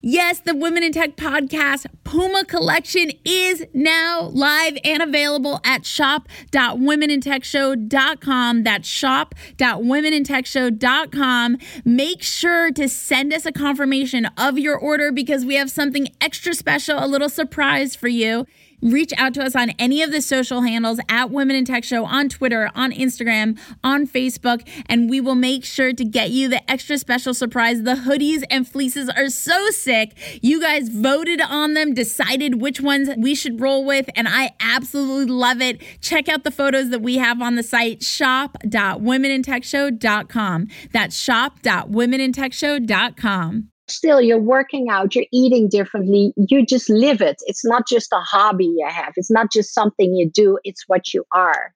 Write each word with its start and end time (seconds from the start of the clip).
Yes, 0.00 0.38
the 0.38 0.54
Women 0.54 0.84
in 0.84 0.92
Tech 0.92 1.16
podcast 1.16 1.86
Puma 2.04 2.44
collection 2.44 3.10
is 3.24 3.66
now 3.74 4.30
live 4.32 4.78
and 4.84 5.02
available 5.02 5.60
at 5.64 5.84
shop.womenintechshow.com. 5.84 8.62
That's 8.62 8.88
shop.womenintechshow.com. 8.88 11.58
Make 11.84 12.22
sure 12.22 12.70
to 12.70 12.88
send 12.88 13.32
us 13.32 13.44
a 13.44 13.50
confirmation 13.50 14.26
of 14.38 14.56
your 14.56 14.78
order 14.78 15.10
because 15.10 15.44
we 15.44 15.56
have 15.56 15.68
something 15.68 16.06
extra 16.20 16.54
special, 16.54 17.04
a 17.04 17.08
little 17.08 17.28
surprise 17.28 17.96
for 17.96 18.06
you 18.06 18.46
reach 18.82 19.12
out 19.16 19.32
to 19.34 19.42
us 19.42 19.56
on 19.56 19.70
any 19.78 20.02
of 20.02 20.12
the 20.12 20.20
social 20.22 20.62
handles 20.62 20.98
at 21.08 21.30
Women 21.30 21.56
in 21.56 21.64
Tech 21.64 21.84
Show 21.84 22.04
on 22.04 22.28
Twitter, 22.28 22.70
on 22.74 22.92
Instagram, 22.92 23.58
on 23.82 24.06
Facebook, 24.06 24.68
and 24.86 25.08
we 25.10 25.20
will 25.20 25.34
make 25.34 25.64
sure 25.64 25.92
to 25.92 26.04
get 26.04 26.30
you 26.30 26.48
the 26.48 26.70
extra 26.70 26.96
special 26.98 27.34
surprise. 27.34 27.82
The 27.82 27.94
hoodies 27.94 28.44
and 28.50 28.68
fleeces 28.68 29.08
are 29.08 29.28
so 29.28 29.70
sick. 29.70 30.12
You 30.42 30.60
guys 30.60 30.88
voted 30.88 31.40
on 31.40 31.74
them, 31.74 31.94
decided 31.94 32.60
which 32.60 32.80
ones 32.80 33.08
we 33.16 33.34
should 33.34 33.60
roll 33.60 33.84
with, 33.84 34.08
and 34.14 34.28
I 34.28 34.52
absolutely 34.60 35.32
love 35.32 35.60
it. 35.60 35.82
Check 36.00 36.28
out 36.28 36.44
the 36.44 36.50
photos 36.50 36.90
that 36.90 37.02
we 37.02 37.16
have 37.18 37.42
on 37.42 37.56
the 37.56 37.62
site 37.62 38.02
shop.womenintechshow.com. 38.02 40.68
That's 40.92 41.16
shop.womenintechshow.com 41.16 43.68
still 43.90 44.20
you're 44.20 44.38
working 44.38 44.88
out 44.88 45.14
you're 45.14 45.24
eating 45.32 45.68
differently 45.68 46.32
you 46.36 46.64
just 46.64 46.88
live 46.90 47.20
it 47.20 47.36
it's 47.46 47.64
not 47.64 47.86
just 47.86 48.12
a 48.12 48.20
hobby 48.20 48.66
you 48.66 48.86
have 48.88 49.12
it's 49.16 49.30
not 49.30 49.50
just 49.52 49.72
something 49.72 50.14
you 50.14 50.28
do 50.28 50.58
it's 50.64 50.84
what 50.86 51.14
you 51.14 51.24
are 51.32 51.72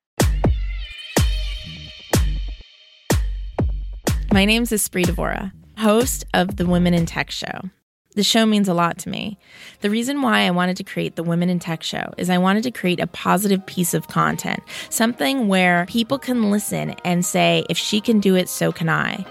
my 4.32 4.46
name 4.46 4.62
is 4.62 4.70
Espree 4.70 5.04
Devora, 5.04 5.52
host 5.76 6.24
of 6.32 6.56
the 6.56 6.64
Women 6.64 6.94
in 6.94 7.04
Tech 7.04 7.30
Show. 7.30 7.68
The 8.14 8.22
show 8.22 8.46
means 8.46 8.66
a 8.66 8.72
lot 8.72 8.96
to 9.00 9.10
me. 9.10 9.38
The 9.82 9.90
reason 9.90 10.22
why 10.22 10.46
I 10.46 10.50
wanted 10.50 10.78
to 10.78 10.84
create 10.84 11.16
the 11.16 11.22
Women 11.22 11.50
in 11.50 11.58
Tech 11.58 11.82
Show 11.82 12.14
is 12.16 12.30
I 12.30 12.38
wanted 12.38 12.62
to 12.62 12.70
create 12.70 12.98
a 12.98 13.06
positive 13.06 13.66
piece 13.66 13.92
of 13.92 14.08
content, 14.08 14.62
something 14.88 15.48
where 15.48 15.84
people 15.86 16.18
can 16.18 16.50
listen 16.50 16.94
and 17.04 17.26
say, 17.26 17.66
if 17.68 17.76
she 17.76 18.00
can 18.00 18.20
do 18.20 18.34
it, 18.34 18.48
so 18.48 18.72
can 18.72 18.88
I. 18.88 19.26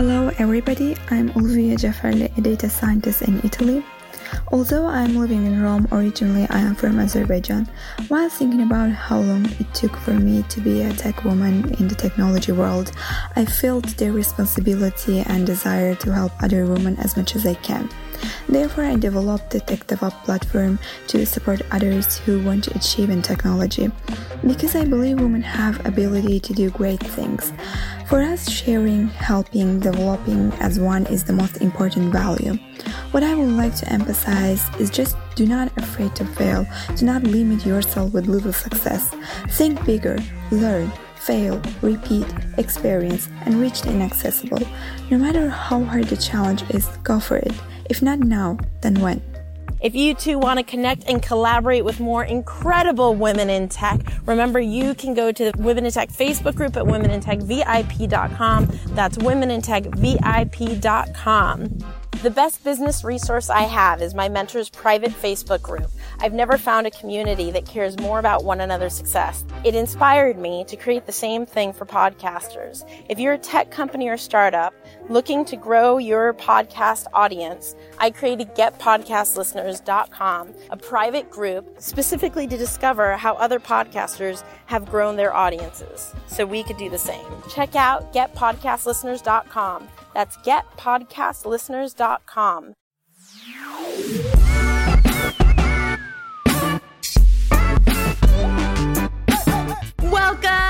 Hello 0.00 0.30
everybody, 0.38 0.96
I'm 1.10 1.28
Ulviya 1.32 1.76
Jafarli, 1.76 2.34
a 2.38 2.40
data 2.40 2.70
scientist 2.70 3.20
in 3.20 3.38
Italy. 3.44 3.84
Although 4.50 4.86
I'm 4.86 5.14
living 5.14 5.44
in 5.44 5.62
Rome 5.62 5.86
originally, 5.92 6.46
I 6.48 6.60
am 6.60 6.74
from 6.74 6.98
Azerbaijan. 6.98 7.68
While 8.08 8.30
thinking 8.30 8.62
about 8.62 8.92
how 8.92 9.18
long 9.18 9.44
it 9.44 9.74
took 9.74 9.94
for 9.96 10.14
me 10.14 10.42
to 10.44 10.60
be 10.62 10.80
a 10.80 10.90
tech 10.94 11.22
woman 11.22 11.74
in 11.74 11.86
the 11.86 11.94
technology 11.94 12.50
world, 12.50 12.92
I 13.36 13.44
felt 13.44 13.88
the 13.98 14.10
responsibility 14.10 15.20
and 15.20 15.46
desire 15.46 15.94
to 15.96 16.14
help 16.14 16.32
other 16.42 16.64
women 16.64 16.96
as 16.96 17.14
much 17.18 17.36
as 17.36 17.44
I 17.44 17.52
can. 17.52 17.86
Therefore, 18.48 18.84
I 18.84 18.96
developed 18.96 19.50
the 19.50 19.60
TechDevUp 19.60 20.24
platform 20.24 20.78
to 21.08 21.24
support 21.26 21.62
others 21.70 22.18
who 22.18 22.42
want 22.42 22.64
to 22.64 22.76
achieve 22.76 23.10
in 23.10 23.22
technology. 23.22 23.90
Because 24.46 24.74
I 24.74 24.84
believe 24.84 25.20
women 25.20 25.42
have 25.42 25.84
ability 25.86 26.40
to 26.40 26.52
do 26.52 26.70
great 26.70 27.00
things. 27.00 27.52
For 28.08 28.22
us, 28.22 28.50
sharing, 28.50 29.08
helping, 29.08 29.78
developing 29.78 30.52
as 30.54 30.80
one 30.80 31.06
is 31.06 31.24
the 31.24 31.32
most 31.32 31.58
important 31.58 32.12
value. 32.12 32.54
What 33.12 33.22
I 33.22 33.34
would 33.34 33.50
like 33.50 33.76
to 33.76 33.92
emphasize 33.92 34.68
is 34.80 34.90
just 34.90 35.16
do 35.36 35.46
not 35.46 35.70
afraid 35.78 36.16
to 36.16 36.24
fail. 36.24 36.66
Do 36.96 37.04
not 37.06 37.22
limit 37.22 37.64
yourself 37.64 38.12
with 38.12 38.26
little 38.26 38.52
success. 38.52 39.10
Think 39.50 39.84
bigger, 39.84 40.18
learn, 40.50 40.92
fail, 41.16 41.62
repeat, 41.82 42.26
experience, 42.58 43.28
and 43.44 43.60
reach 43.60 43.82
the 43.82 43.90
inaccessible. 43.90 44.66
No 45.10 45.18
matter 45.18 45.48
how 45.48 45.84
hard 45.84 46.04
the 46.04 46.16
challenge 46.16 46.62
is, 46.70 46.86
go 47.04 47.20
for 47.20 47.36
it. 47.36 47.52
If 47.90 48.00
not 48.00 48.20
now, 48.20 48.56
then 48.82 49.00
when? 49.00 49.20
If 49.80 49.96
you 49.96 50.14
too 50.14 50.38
want 50.38 50.58
to 50.58 50.62
connect 50.62 51.08
and 51.08 51.20
collaborate 51.20 51.84
with 51.84 51.98
more 51.98 52.22
incredible 52.22 53.16
women 53.16 53.50
in 53.50 53.68
tech, 53.68 53.98
remember 54.26 54.60
you 54.60 54.94
can 54.94 55.12
go 55.12 55.32
to 55.32 55.50
the 55.50 55.60
Women 55.60 55.86
in 55.86 55.92
Tech 55.92 56.10
Facebook 56.10 56.54
group 56.54 56.76
at 56.76 56.84
womenintechvip.com. 56.84 58.68
That's 58.94 59.18
womenintechvip.com. 59.18 61.99
The 62.22 62.30
best 62.30 62.62
business 62.62 63.02
resource 63.02 63.48
I 63.48 63.62
have 63.62 64.02
is 64.02 64.14
my 64.14 64.28
mentor's 64.28 64.68
private 64.68 65.10
Facebook 65.10 65.62
group. 65.62 65.90
I've 66.18 66.34
never 66.34 66.58
found 66.58 66.86
a 66.86 66.90
community 66.90 67.50
that 67.50 67.64
cares 67.64 67.98
more 67.98 68.18
about 68.18 68.44
one 68.44 68.60
another's 68.60 68.92
success. 68.92 69.42
It 69.64 69.74
inspired 69.74 70.36
me 70.36 70.64
to 70.64 70.76
create 70.76 71.06
the 71.06 71.12
same 71.12 71.46
thing 71.46 71.72
for 71.72 71.86
podcasters. 71.86 72.86
If 73.08 73.18
you're 73.18 73.32
a 73.32 73.38
tech 73.38 73.70
company 73.70 74.06
or 74.06 74.18
startup 74.18 74.74
looking 75.08 75.46
to 75.46 75.56
grow 75.56 75.96
your 75.96 76.34
podcast 76.34 77.06
audience, 77.14 77.74
I 77.96 78.10
created 78.10 78.54
getpodcastlisteners.com, 78.54 80.54
a 80.68 80.76
private 80.76 81.30
group 81.30 81.76
specifically 81.78 82.46
to 82.48 82.58
discover 82.58 83.16
how 83.16 83.32
other 83.36 83.58
podcasters 83.58 84.44
have 84.70 84.86
grown 84.86 85.16
their 85.16 85.34
audiences 85.34 86.14
so 86.28 86.46
we 86.46 86.62
could 86.62 86.76
do 86.76 86.88
the 86.88 86.96
same. 86.96 87.26
Check 87.52 87.74
out 87.74 88.14
getpodcastlisteners.com. 88.14 89.88
That's 90.14 90.36
getpodcastlisteners.com. 90.36 92.74
Welcome 100.12 100.69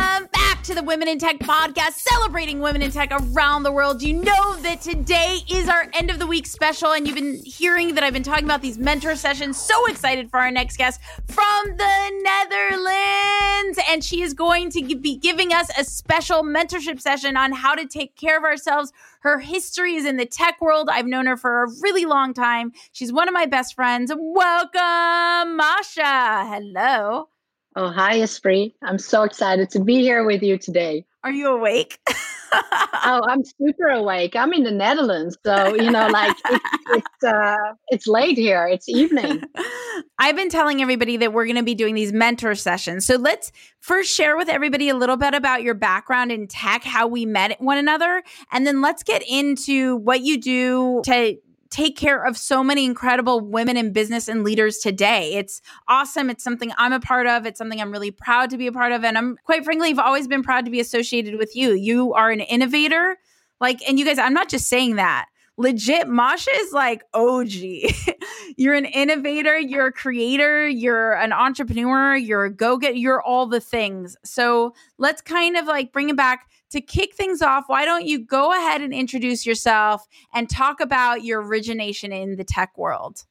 to 0.71 0.77
the 0.77 0.83
Women 0.85 1.09
in 1.09 1.19
Tech 1.19 1.41
podcast, 1.41 1.95
celebrating 1.95 2.61
women 2.61 2.81
in 2.81 2.93
tech 2.93 3.11
around 3.11 3.65
the 3.65 3.73
world. 3.73 4.03
You 4.03 4.13
know 4.13 4.55
that 4.59 4.81
today 4.81 5.39
is 5.51 5.69
our 5.69 5.89
end 5.95 6.11
of 6.11 6.21
the 6.21 6.29
week 6.29 6.47
special, 6.47 6.93
and 6.93 7.09
you've 7.09 7.17
been 7.17 7.43
hearing 7.45 7.97
that 7.97 8.05
I've 8.05 8.13
been 8.13 8.23
talking 8.23 8.45
about 8.45 8.63
these 8.63 8.79
mentor 8.79 9.17
sessions. 9.17 9.61
So 9.61 9.87
excited 9.87 10.31
for 10.31 10.39
our 10.39 10.53
next 10.53 10.77
guest 10.77 11.01
from 11.27 11.77
the 11.77 12.23
Netherlands. 12.23 13.81
And 13.89 14.05
she 14.05 14.23
is 14.23 14.33
going 14.33 14.71
to 14.71 14.95
be 14.95 15.17
giving 15.17 15.53
us 15.53 15.71
a 15.77 15.83
special 15.83 16.45
mentorship 16.45 17.01
session 17.01 17.37
on 17.37 17.51
how 17.51 17.75
to 17.75 17.85
take 17.85 18.15
care 18.15 18.39
of 18.39 18.45
ourselves. 18.45 18.93
Her 19.23 19.41
history 19.41 19.97
is 19.97 20.05
in 20.05 20.19
the 20.19 20.27
tech 20.27 20.61
world. 20.61 20.89
I've 20.89 21.07
known 21.07 21.27
her 21.27 21.37
for 21.37 21.65
a 21.65 21.71
really 21.81 22.05
long 22.05 22.33
time. 22.33 22.71
She's 22.93 23.13
one 23.13 23.27
of 23.27 23.35
my 23.35 23.47
best 23.47 23.75
friends. 23.75 24.13
Welcome, 24.17 25.57
Masha. 25.57 26.47
Hello. 26.47 27.30
Oh, 27.77 27.89
hi, 27.89 28.19
Espree. 28.19 28.75
I'm 28.83 28.99
so 28.99 29.23
excited 29.23 29.71
to 29.71 29.81
be 29.81 30.01
here 30.01 30.25
with 30.25 30.43
you 30.43 30.59
today. 30.59 31.05
Are 31.23 31.31
you 31.31 31.49
awake? 31.49 32.01
oh, 32.53 33.21
I'm 33.29 33.45
super 33.45 33.87
awake. 33.89 34.35
I'm 34.35 34.53
in 34.53 34.65
the 34.65 34.73
Netherlands, 34.73 35.39
so 35.47 35.75
you 35.77 35.89
know, 35.89 36.09
like 36.09 36.37
it's 36.47 36.65
it's, 36.91 37.25
uh, 37.25 37.57
it's 37.89 38.07
late 38.09 38.37
here. 38.37 38.67
It's 38.67 38.89
evening. 38.89 39.43
I've 40.19 40.35
been 40.35 40.49
telling 40.49 40.83
everybody 40.83 41.17
that 41.19 41.33
we're 41.33 41.45
going 41.45 41.57
to 41.57 41.63
be 41.63 41.77
doing 41.77 41.95
these 41.95 42.13
mentor 42.13 42.57
sessions. 42.57 43.07
So 43.07 43.15
let's 43.17 43.53
first 43.79 44.13
share 44.13 44.37
with 44.37 44.49
everybody 44.49 44.89
a 44.89 44.97
little 44.97 45.17
bit 45.17 45.35
about 45.35 45.63
your 45.63 45.75
background 45.75 46.33
in 46.33 46.49
tech, 46.49 46.83
how 46.83 47.07
we 47.07 47.25
met 47.25 47.61
one 47.61 47.79
another, 47.79 48.25
and 48.51 48.67
then 48.67 48.81
let's 48.81 49.05
get 49.05 49.23
into 49.29 49.97
what 49.97 50.23
you 50.23 50.41
do 50.41 51.03
to 51.05 51.37
take 51.71 51.97
care 51.97 52.25
of 52.25 52.37
so 52.37 52.63
many 52.65 52.85
incredible 52.85 53.41
women 53.41 53.77
in 53.77 53.93
business 53.93 54.29
and 54.29 54.43
leaders 54.43 54.79
today. 54.79 55.35
It's 55.35 55.63
awesome. 55.89 56.29
It's 56.29 56.43
something 56.43 56.73
I'm 56.77 56.93
a 56.93 57.01
part 57.01 57.27
of. 57.27 57.47
It's 57.47 57.59
something 57.59 57.81
I'm 57.81 57.93
really 57.93 58.11
proud 58.11 58.51
to 58.51 58.59
be 58.59 58.67
a 58.67 58.73
part 58.73 58.93
of. 58.93 59.05
And 59.05 59.17
I'm 59.17 59.37
quite 59.45 59.65
frankly, 59.65 59.91
I've 59.91 59.99
always 59.99 60.27
been 60.27 60.43
proud 60.43 60.65
to 60.65 60.71
be 60.71 60.81
associated 60.81 61.39
with 61.39 61.55
you. 61.55 61.73
You 61.73 62.13
are 62.15 62.31
an 62.31 62.41
innovator. 62.41 63.17
Like, 63.61 63.81
and 63.89 63.99
you 63.99 64.05
guys, 64.05 64.19
I'm 64.19 64.35
not 64.35 64.49
just 64.49 64.69
saying 64.69 64.97
that. 64.97 65.27
Legit, 65.57 66.09
Masha 66.09 66.51
is 66.55 66.73
like 66.73 67.03
OG. 67.13 67.53
you're 68.57 68.75
an 68.75 68.87
innovator, 68.87 69.59
you're 69.59 69.89
a 69.89 69.93
creator, 69.93 70.67
you're 70.67 71.13
an 71.13 71.35
entrepreneur, 71.35 72.17
you're 72.17 72.47
a 72.47 72.51
go 72.51 72.79
get, 72.79 72.97
you're 72.97 73.21
all 73.21 73.47
the 73.47 73.61
things. 73.61 74.17
So 74.25 74.75
let's 74.97 75.21
kind 75.21 75.59
of 75.59 75.67
like 75.67 75.93
bring 75.93 76.09
it 76.09 76.17
back 76.17 76.49
to 76.71 76.81
kick 76.81 77.15
things 77.15 77.43
off, 77.43 77.65
why 77.67 77.85
don't 77.85 78.07
you 78.07 78.19
go 78.19 78.53
ahead 78.53 78.81
and 78.81 78.93
introduce 78.93 79.45
yourself 79.45 80.07
and 80.35 80.49
talk 80.49 80.81
about 80.81 81.25
your 81.25 81.43
origination 81.43 82.13
in 82.13 82.37
the 82.37 82.45
tech 82.45 82.77
world? 82.79 83.25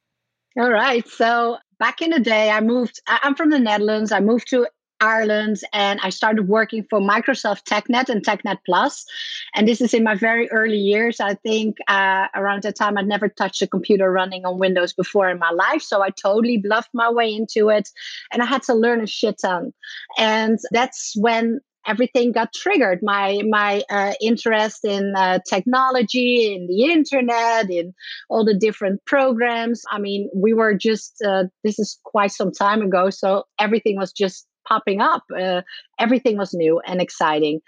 All 0.58 0.70
right. 0.70 1.06
So 1.08 1.58
back 1.78 2.02
in 2.02 2.10
the 2.10 2.20
day, 2.20 2.50
I 2.50 2.60
moved, 2.60 3.00
I'm 3.06 3.34
from 3.34 3.50
the 3.50 3.58
Netherlands. 3.58 4.12
I 4.12 4.20
moved 4.20 4.48
to 4.50 4.66
Ireland 5.00 5.60
and 5.72 5.98
I 6.02 6.10
started 6.10 6.48
working 6.48 6.84
for 6.88 7.00
Microsoft 7.00 7.64
TechNet 7.64 8.08
and 8.08 8.24
TechNet 8.24 8.58
Plus. 8.66 9.06
And 9.54 9.66
this 9.66 9.80
is 9.80 9.94
in 9.94 10.04
my 10.04 10.14
very 10.14 10.50
early 10.50 10.76
years. 10.76 11.20
I 11.20 11.34
think 11.34 11.78
uh, 11.88 12.26
around 12.34 12.62
that 12.64 12.76
time 12.76 12.98
I'd 12.98 13.06
never 13.06 13.28
touched 13.28 13.62
a 13.62 13.66
computer 13.66 14.12
running 14.12 14.44
on 14.44 14.58
Windows 14.58 14.92
before 14.92 15.30
in 15.30 15.38
my 15.38 15.50
life. 15.50 15.82
So 15.82 16.02
I 16.02 16.10
totally 16.10 16.58
bluffed 16.58 16.90
my 16.92 17.10
way 17.10 17.32
into 17.32 17.70
it 17.70 17.88
and 18.30 18.42
I 18.42 18.46
had 18.46 18.62
to 18.64 18.74
learn 18.74 19.00
a 19.00 19.06
shit 19.06 19.38
ton. 19.40 19.72
And 20.18 20.58
that's 20.70 21.14
when 21.16 21.60
everything 21.86 22.32
got 22.32 22.52
triggered. 22.52 23.00
My 23.02 23.40
my 23.48 23.82
uh, 23.90 24.12
interest 24.20 24.84
in 24.84 25.14
uh, 25.16 25.40
technology 25.48 26.54
in 26.54 26.66
the 26.66 26.92
internet 26.92 27.70
in 27.70 27.94
all 28.28 28.44
the 28.44 28.56
different 28.58 29.04
programs. 29.06 29.82
I 29.90 29.98
mean 29.98 30.30
we 30.34 30.52
were 30.52 30.74
just 30.74 31.16
uh, 31.26 31.44
this 31.64 31.78
is 31.78 31.98
quite 32.04 32.32
some 32.32 32.52
time 32.52 32.82
ago 32.82 33.10
so 33.10 33.44
everything 33.58 33.96
was 33.96 34.12
just 34.12 34.46
popping 34.68 35.00
up. 35.00 35.22
Uh, 35.36 35.62
everything 35.98 36.36
was 36.36 36.54
new 36.54 36.80
and 36.86 37.00
exciting. 37.00 37.60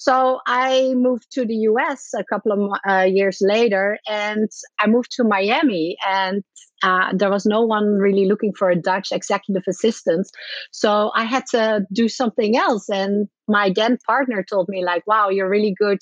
So 0.00 0.40
I 0.46 0.94
moved 0.94 1.30
to 1.32 1.44
the 1.44 1.54
US 1.70 2.10
a 2.16 2.24
couple 2.24 2.52
of 2.52 2.78
uh, 2.88 3.02
years 3.02 3.38
later 3.40 3.98
and 4.08 4.48
I 4.78 4.86
moved 4.86 5.12
to 5.12 5.24
Miami 5.24 5.96
and 6.06 6.42
uh, 6.82 7.12
there 7.12 7.30
was 7.30 7.44
no 7.44 7.62
one 7.62 7.98
really 7.98 8.26
looking 8.26 8.52
for 8.52 8.70
a 8.70 8.76
Dutch 8.76 9.10
executive 9.10 9.64
assistant. 9.68 10.28
So 10.70 11.10
I 11.14 11.24
had 11.24 11.44
to 11.50 11.84
do 11.92 12.08
something 12.08 12.56
else. 12.56 12.88
And 12.88 13.28
my 13.48 13.72
then 13.74 13.98
partner 14.06 14.44
told 14.44 14.68
me, 14.68 14.84
like, 14.84 15.04
wow, 15.06 15.28
you're 15.28 15.48
really 15.48 15.74
good 15.76 15.98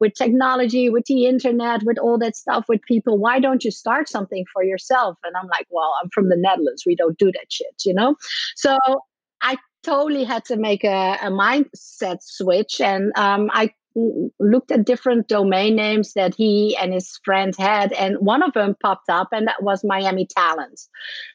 with 0.00 0.14
technology, 0.14 0.88
with 0.88 1.04
the 1.06 1.26
internet, 1.26 1.82
with 1.82 1.98
all 1.98 2.18
that 2.18 2.36
stuff, 2.36 2.64
with 2.68 2.80
people. 2.82 3.18
Why 3.18 3.38
don't 3.38 3.64
you 3.64 3.70
start 3.70 4.08
something 4.08 4.44
for 4.52 4.64
yourself? 4.64 5.18
And 5.24 5.36
I'm 5.36 5.48
like, 5.48 5.66
well, 5.70 5.94
I'm 6.02 6.08
from 6.10 6.28
the 6.28 6.36
Netherlands. 6.36 6.84
We 6.86 6.96
don't 6.96 7.18
do 7.18 7.30
that 7.32 7.46
shit, 7.50 7.82
you 7.84 7.92
know? 7.92 8.16
So 8.56 8.78
I 9.42 9.56
totally 9.84 10.24
had 10.24 10.44
to 10.46 10.56
make 10.56 10.84
a, 10.84 11.18
a 11.22 11.30
mindset 11.30 12.18
switch. 12.22 12.80
And 12.80 13.12
um, 13.16 13.50
I 13.52 13.72
looked 14.40 14.72
at 14.72 14.84
different 14.84 15.28
domain 15.28 15.76
names 15.76 16.14
that 16.14 16.34
he 16.34 16.76
and 16.76 16.92
his 16.92 17.18
friend 17.24 17.54
had, 17.58 17.92
and 17.92 18.16
one 18.18 18.42
of 18.42 18.52
them 18.52 18.74
popped 18.82 19.08
up, 19.08 19.28
and 19.32 19.46
that 19.46 19.62
was 19.62 19.84
Miami 19.84 20.26
Talent. 20.26 20.80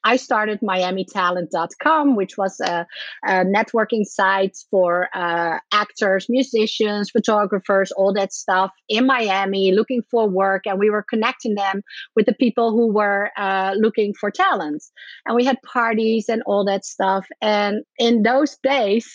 I 0.04 0.18
started 0.18 0.60
MiamiTalent.com, 0.62 2.16
which 2.16 2.38
was 2.38 2.60
a, 2.60 2.86
a 3.26 3.46
networking 3.46 4.06
site 4.06 4.58
for 4.70 5.10
uh, 5.14 5.60
actors, 5.72 6.28
musicians, 6.30 7.10
photographers, 7.12 7.92
all 7.92 8.14
that 8.14 8.34
stuff 8.34 8.72
in 8.90 9.06
Miami 9.06 9.72
looking 9.72 10.02
for 10.12 10.28
work, 10.28 10.64
and 10.66 10.80
we 10.80 10.90
were 10.90 11.06
connecting 11.10 11.56
them 11.56 11.82
with 12.16 12.26
the 12.26 12.34
people 12.34 12.72
who 12.72 12.92
were 12.92 13.30
uh, 13.38 13.74
looking 13.78 14.14
for 14.14 14.32
talent. 14.32 14.84
And 15.26 15.36
we 15.36 15.46
had 15.46 15.58
parties 15.62 16.28
and 16.30 16.44
all 16.46 16.66
that 16.66 16.86
stuff. 16.86 17.26
And 17.42 17.84
in 17.98 18.24
those 18.24 18.58
days, 18.64 19.10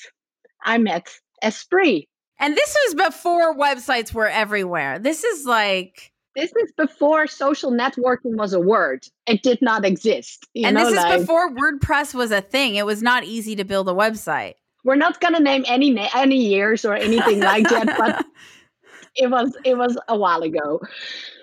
I 0.64 0.78
met 0.78 1.08
Espree 1.42 2.06
and 2.44 2.54
this 2.54 2.76
was 2.84 3.06
before 3.06 3.56
websites 3.56 4.12
were 4.12 4.28
everywhere. 4.28 4.98
This 4.98 5.24
is 5.24 5.46
like 5.46 6.12
this 6.36 6.52
is 6.56 6.72
before 6.76 7.26
social 7.26 7.70
networking 7.70 8.36
was 8.36 8.52
a 8.52 8.60
word. 8.60 9.06
It 9.26 9.42
did 9.42 9.62
not 9.62 9.84
exist. 9.84 10.46
and 10.54 10.74
know, 10.74 10.84
this 10.84 10.90
is 10.90 10.96
like, 10.96 11.20
before 11.20 11.50
WordPress 11.50 12.12
was 12.12 12.32
a 12.32 12.42
thing. 12.42 12.74
It 12.74 12.84
was 12.84 13.02
not 13.02 13.24
easy 13.24 13.56
to 13.56 13.64
build 13.64 13.88
a 13.88 13.92
website. 13.92 14.54
We're 14.84 14.96
not 14.96 15.20
going 15.20 15.32
to 15.32 15.40
name 15.40 15.64
any 15.66 15.88
na- 15.90 16.10
any 16.14 16.36
years 16.36 16.84
or 16.84 16.94
anything 16.94 17.40
like 17.40 17.66
that, 17.70 17.96
but 17.96 18.26
it 19.16 19.30
was 19.30 19.56
it 19.64 19.78
was 19.78 19.96
a 20.08 20.18
while 20.18 20.42
ago. 20.42 20.82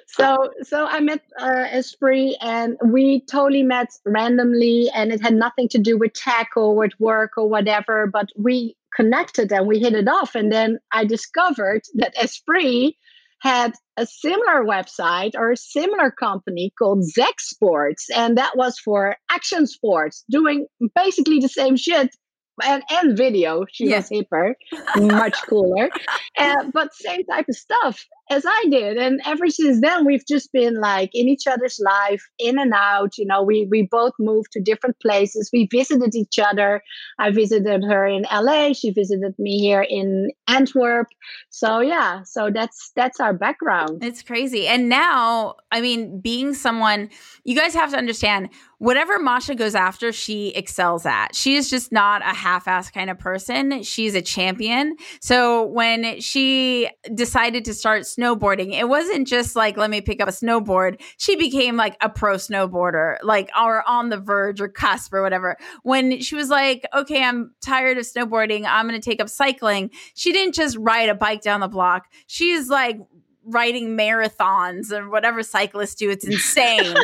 So 0.06 0.51
so 0.62 0.86
I 0.86 1.00
met 1.00 1.21
uh, 1.39 1.65
Espree 1.74 2.36
and 2.42 2.77
we 2.86 3.21
totally 3.21 3.63
met 3.63 3.88
randomly 4.06 4.92
and 4.94 5.12
it 5.12 5.19
had 5.21 5.33
nothing 5.33 5.68
to 5.69 5.80
do 5.80 5.97
with 5.97 6.13
tech 6.13 6.50
or 6.56 6.75
with 6.75 6.92
work 7.00 7.38
or 7.38 7.50
whatever, 7.50 8.06
but 8.06 8.30
we 8.36 8.75
connected 9.01 9.51
and 9.51 9.68
we 9.68 9.80
hit 9.80 9.94
it 9.94 10.07
off. 10.07 10.36
And 10.36 10.51
then 10.51 10.77
I 10.92 11.06
discovered 11.06 11.81
that 11.95 12.15
Espree 12.15 12.94
had 13.42 13.74
a 13.98 14.06
similar 14.06 14.63
website 14.63 15.31
or 15.36 15.51
a 15.51 15.57
similar 15.57 16.12
company 16.12 16.71
called 16.77 17.03
Zek 17.03 17.39
Sports, 17.39 18.07
and 18.15 18.38
that 18.38 18.56
was 18.56 18.77
for 18.77 19.18
action 19.31 19.65
sports, 19.65 20.24
doing 20.30 20.68
basically 20.95 21.39
the 21.39 21.50
same 21.50 21.75
shit 21.75 22.15
and, 22.63 22.83
and 22.89 23.17
video. 23.17 23.65
She 23.71 23.89
yeah. 23.89 23.97
was 23.97 24.09
hipper, 24.09 24.53
much 24.97 25.37
cooler, 25.47 25.89
uh, 26.37 26.63
but 26.73 26.93
same 26.93 27.25
type 27.25 27.47
of 27.49 27.55
stuff 27.55 28.05
as 28.31 28.45
I 28.47 28.65
did. 28.69 28.97
And 28.97 29.19
ever 29.25 29.49
since 29.49 29.81
then, 29.81 30.05
we've 30.05 30.25
just 30.25 30.51
been 30.53 30.79
like 30.79 31.09
in 31.13 31.27
each 31.27 31.47
other's 31.47 31.79
life, 31.83 32.23
in 32.39 32.57
and 32.57 32.73
out. 32.73 33.17
You 33.17 33.25
know, 33.25 33.43
we 33.43 33.67
we 33.69 33.87
both 33.91 34.13
moved 34.19 34.53
to 34.53 34.61
different 34.61 34.99
places. 35.01 35.49
We 35.51 35.67
visited 35.69 36.15
each 36.15 36.39
other. 36.39 36.81
I 37.19 37.31
visited 37.31 37.83
her 37.83 38.07
in 38.07 38.25
LA. 38.31 38.73
She 38.73 38.91
visited 38.91 39.37
me 39.37 39.59
here 39.59 39.85
in 39.87 40.31
Antwerp. 40.47 41.07
So 41.49 41.81
yeah, 41.81 42.23
so 42.23 42.49
that's 42.53 42.91
that's 42.95 43.19
our 43.19 43.33
background. 43.33 44.03
It's 44.03 44.23
crazy. 44.23 44.65
And 44.67 44.87
now, 44.87 45.55
I 45.71 45.81
mean, 45.81 46.21
being 46.21 46.53
someone, 46.53 47.09
you 47.43 47.55
guys 47.55 47.73
have 47.73 47.91
to 47.91 47.97
understand 47.97 48.49
whatever 48.77 49.19
Masha 49.19 49.55
goes 49.55 49.75
after, 49.75 50.11
she 50.11 50.49
excels 50.49 51.05
at. 51.05 51.35
She 51.35 51.55
is 51.55 51.69
just 51.69 51.91
not 51.91 52.21
a 52.21 52.33
half 52.51 52.68
ass 52.68 52.92
kind 52.92 53.09
of 53.09 53.18
person. 53.18 53.81
She's 53.81 54.13
a 54.13 54.21
champion. 54.21 54.98
So 55.21 55.65
when 55.68 56.19
she 56.19 56.89
decided 57.13 57.63
to 57.65 57.74
start 57.74 58.03
snowboarding, 58.03 58.74
it 58.74 58.89
wasn't 58.89 59.25
just 59.25 59.56
like, 59.56 59.77
let 59.77 59.89
me 59.89 60.01
pick 60.01 60.19
up 60.19 60.27
a 60.27 60.33
snowboard. 60.33 61.01
She 61.18 61.38
became 61.38 61.77
like 61.77 61.95
a 62.01 62.09
pro 62.09 62.36
snowboarder, 62.36 63.18
like, 63.24 63.50
or 63.57 63.88
on 63.88 64.09
the 64.09 64.18
verge 64.18 64.59
or 64.59 64.68
cusp 64.68 65.13
or 65.13 65.21
whatever. 65.21 65.56
When 65.83 66.19
she 66.19 66.36
was 66.36 66.50
like, 66.50 66.86
okay, 66.94 67.24
I'm 67.24 67.56
tired 67.62 67.98
of 67.98 68.03
snowboarding, 68.03 68.65
I'm 68.68 68.86
going 68.86 69.00
to 69.00 69.09
take 69.09 69.21
up 69.21 69.30
cycling, 69.30 69.89
she 70.13 70.33
didn't 70.33 70.56
just 70.56 70.75
ride 70.77 71.07
a 71.07 71.15
bike 71.15 71.42
down 71.42 71.62
the 71.62 71.69
block. 71.69 72.07
She's 72.27 72.68
like 72.68 73.00
riding 73.45 73.97
marathons 73.97 74.92
and 74.92 75.09
whatever 75.09 75.42
cyclists 75.42 75.95
do 75.95 76.09
it's 76.09 76.25
insane 76.27 76.95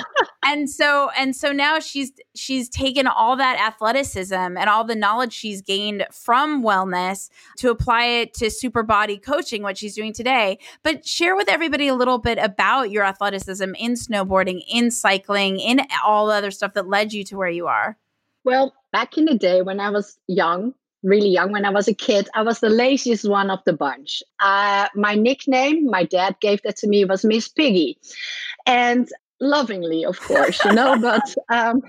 and 0.47 0.69
so 0.69 1.09
and 1.17 1.35
so 1.35 1.51
now 1.51 1.79
she's 1.79 2.11
she's 2.33 2.69
taken 2.69 3.05
all 3.05 3.35
that 3.35 3.59
athleticism 3.59 4.33
and 4.33 4.69
all 4.69 4.83
the 4.83 4.95
knowledge 4.95 5.33
she's 5.33 5.61
gained 5.61 6.05
from 6.11 6.63
wellness 6.63 7.29
to 7.57 7.69
apply 7.69 8.05
it 8.05 8.33
to 8.33 8.49
super 8.49 8.81
body 8.81 9.17
coaching 9.17 9.61
what 9.61 9.77
she's 9.77 9.93
doing 9.93 10.13
today 10.13 10.57
but 10.83 11.05
share 11.05 11.35
with 11.35 11.49
everybody 11.49 11.87
a 11.87 11.95
little 11.95 12.17
bit 12.17 12.37
about 12.37 12.89
your 12.89 13.03
athleticism 13.03 13.75
in 13.77 13.93
snowboarding 13.93 14.61
in 14.69 14.89
cycling 14.89 15.59
in 15.59 15.81
all 16.05 16.27
the 16.27 16.33
other 16.33 16.51
stuff 16.51 16.73
that 16.73 16.87
led 16.87 17.11
you 17.11 17.23
to 17.23 17.35
where 17.35 17.49
you 17.49 17.67
are 17.67 17.97
well 18.45 18.73
back 18.91 19.17
in 19.17 19.25
the 19.25 19.35
day 19.35 19.61
when 19.61 19.79
i 19.79 19.89
was 19.89 20.17
young 20.27 20.73
really 21.03 21.29
young 21.29 21.51
when 21.51 21.63
I 21.63 21.69
was 21.69 21.87
a 21.87 21.93
kid, 21.93 22.27
I 22.33 22.41
was 22.41 22.59
the 22.59 22.69
laziest 22.69 23.29
one 23.29 23.51
of 23.51 23.59
the 23.65 23.71
bunch. 23.71 24.23
Uh, 24.41 24.87
my 24.95 25.13
nickname, 25.13 25.85
my 25.85 26.03
dad 26.03 26.35
gave 26.41 26.61
that 26.63 26.75
to 26.77 26.87
me, 26.87 27.05
was 27.05 27.23
Miss 27.23 27.47
Piggy. 27.47 27.99
And 28.65 29.07
lovingly, 29.39 30.05
of 30.05 30.19
course, 30.27 30.63
you 30.65 30.73
know, 30.73 30.97
but 30.99 31.35
um, 31.49 31.81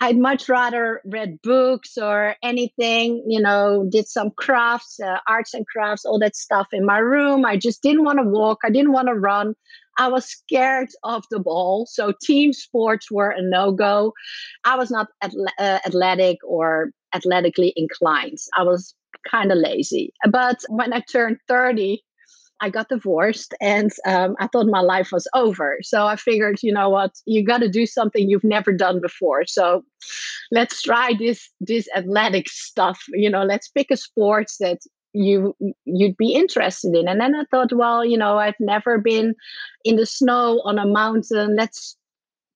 I'd 0.00 0.18
much 0.18 0.48
rather 0.48 1.00
read 1.04 1.42
books 1.42 1.98
or 1.98 2.36
anything, 2.42 3.24
you 3.26 3.40
know, 3.40 3.88
did 3.90 4.06
some 4.06 4.30
crafts, 4.30 5.00
uh, 5.00 5.18
arts 5.26 5.54
and 5.54 5.66
crafts, 5.66 6.04
all 6.04 6.20
that 6.20 6.36
stuff 6.36 6.68
in 6.72 6.86
my 6.86 6.98
room. 6.98 7.44
I 7.44 7.56
just 7.56 7.82
didn't 7.82 8.04
want 8.04 8.18
to 8.20 8.24
walk. 8.24 8.58
I 8.64 8.70
didn't 8.70 8.92
want 8.92 9.08
to 9.08 9.14
run. 9.14 9.54
I 9.98 10.08
was 10.08 10.24
scared 10.26 10.90
of 11.02 11.24
the 11.30 11.40
ball. 11.40 11.86
So 11.90 12.12
team 12.22 12.52
sports 12.52 13.10
were 13.10 13.30
a 13.30 13.42
no 13.42 13.72
go. 13.72 14.12
I 14.64 14.76
was 14.76 14.90
not 14.90 15.08
uh, 15.20 15.78
athletic 15.84 16.38
or 16.46 16.92
athletically 17.12 17.72
inclined. 17.74 18.38
I 18.56 18.62
was 18.62 18.94
kind 19.28 19.50
of 19.50 19.58
lazy. 19.58 20.12
But 20.30 20.60
when 20.68 20.92
I 20.92 21.00
turned 21.00 21.38
30, 21.48 22.04
I 22.60 22.70
got 22.70 22.88
divorced 22.88 23.54
and 23.60 23.90
um, 24.06 24.36
I 24.40 24.48
thought 24.48 24.66
my 24.66 24.80
life 24.80 25.10
was 25.12 25.28
over. 25.34 25.78
So 25.82 26.06
I 26.06 26.16
figured, 26.16 26.58
you 26.62 26.72
know 26.72 26.88
what, 26.90 27.12
you 27.26 27.44
got 27.44 27.58
to 27.58 27.68
do 27.68 27.86
something 27.86 28.28
you've 28.28 28.44
never 28.44 28.72
done 28.72 29.00
before. 29.00 29.46
So 29.46 29.84
let's 30.50 30.82
try 30.82 31.14
this 31.18 31.48
this 31.60 31.88
athletic 31.94 32.48
stuff. 32.48 33.00
You 33.08 33.30
know, 33.30 33.44
let's 33.44 33.68
pick 33.68 33.90
a 33.90 33.96
sport 33.96 34.50
that 34.60 34.78
you 35.12 35.54
you'd 35.84 36.16
be 36.16 36.32
interested 36.32 36.94
in. 36.94 37.08
And 37.08 37.20
then 37.20 37.34
I 37.34 37.44
thought, 37.50 37.72
well, 37.72 38.04
you 38.04 38.18
know, 38.18 38.38
I've 38.38 38.60
never 38.60 38.98
been 38.98 39.34
in 39.84 39.96
the 39.96 40.06
snow 40.06 40.60
on 40.64 40.78
a 40.78 40.86
mountain. 40.86 41.56
Let's 41.56 41.96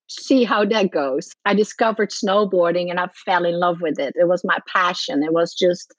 see 0.09 0.45
how 0.45 0.65
that 0.67 0.91
goes. 0.91 1.31
I 1.45 1.55
discovered 1.55 2.11
snowboarding 2.11 2.91
and 2.91 3.01
I 3.01 3.09
fell 3.25 3.45
in 3.45 3.59
love 3.59 3.81
with 3.81 3.99
it. 3.99 4.15
It 4.17 4.29
was 4.29 4.45
my 4.45 4.59
passion. 4.67 5.23
It 5.23 5.33
was 5.33 5.55
just 5.55 5.95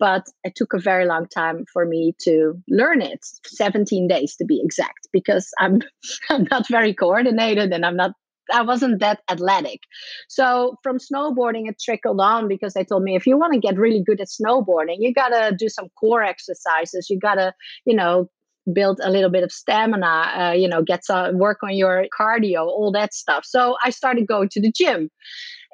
but 0.00 0.24
it 0.42 0.54
took 0.56 0.72
a 0.72 0.78
very 0.78 1.06
long 1.06 1.28
time 1.28 1.64
for 1.72 1.84
me 1.86 2.14
to 2.22 2.54
learn 2.68 3.02
it 3.02 3.20
17 3.46 4.08
days 4.08 4.34
to 4.36 4.44
be 4.44 4.60
exact 4.64 5.06
because 5.12 5.50
i'm 5.60 5.80
i'm 6.30 6.46
not 6.50 6.66
very 6.68 6.94
coordinated 6.94 7.72
and 7.72 7.86
i'm 7.86 7.96
not 7.96 8.12
I 8.52 8.62
wasn't 8.62 8.98
that 8.98 9.20
athletic. 9.30 9.80
So 10.28 10.74
from 10.82 10.98
snowboarding, 10.98 11.68
it 11.68 11.80
trickled 11.80 12.20
on 12.20 12.48
because 12.48 12.74
they 12.74 12.84
told 12.84 13.04
me 13.04 13.14
if 13.14 13.24
you 13.24 13.38
want 13.38 13.52
to 13.52 13.60
get 13.60 13.78
really 13.78 14.02
good 14.04 14.20
at 14.20 14.26
snowboarding, 14.26 14.96
you 14.98 15.14
got 15.14 15.28
to 15.28 15.54
do 15.56 15.68
some 15.68 15.88
core 16.00 16.24
exercises. 16.24 17.08
You 17.08 17.20
got 17.20 17.36
to, 17.36 17.54
you 17.84 17.94
know, 17.94 18.28
build 18.72 19.00
a 19.02 19.10
little 19.10 19.30
bit 19.30 19.42
of 19.42 19.52
stamina, 19.52 20.06
uh, 20.06 20.52
you 20.52 20.68
know, 20.68 20.82
get 20.82 21.04
some 21.04 21.38
work 21.38 21.58
on 21.62 21.74
your 21.74 22.06
cardio, 22.18 22.66
all 22.66 22.92
that 22.92 23.14
stuff. 23.14 23.44
So 23.44 23.76
I 23.84 23.90
started 23.90 24.26
going 24.26 24.48
to 24.50 24.60
the 24.60 24.72
gym 24.72 25.10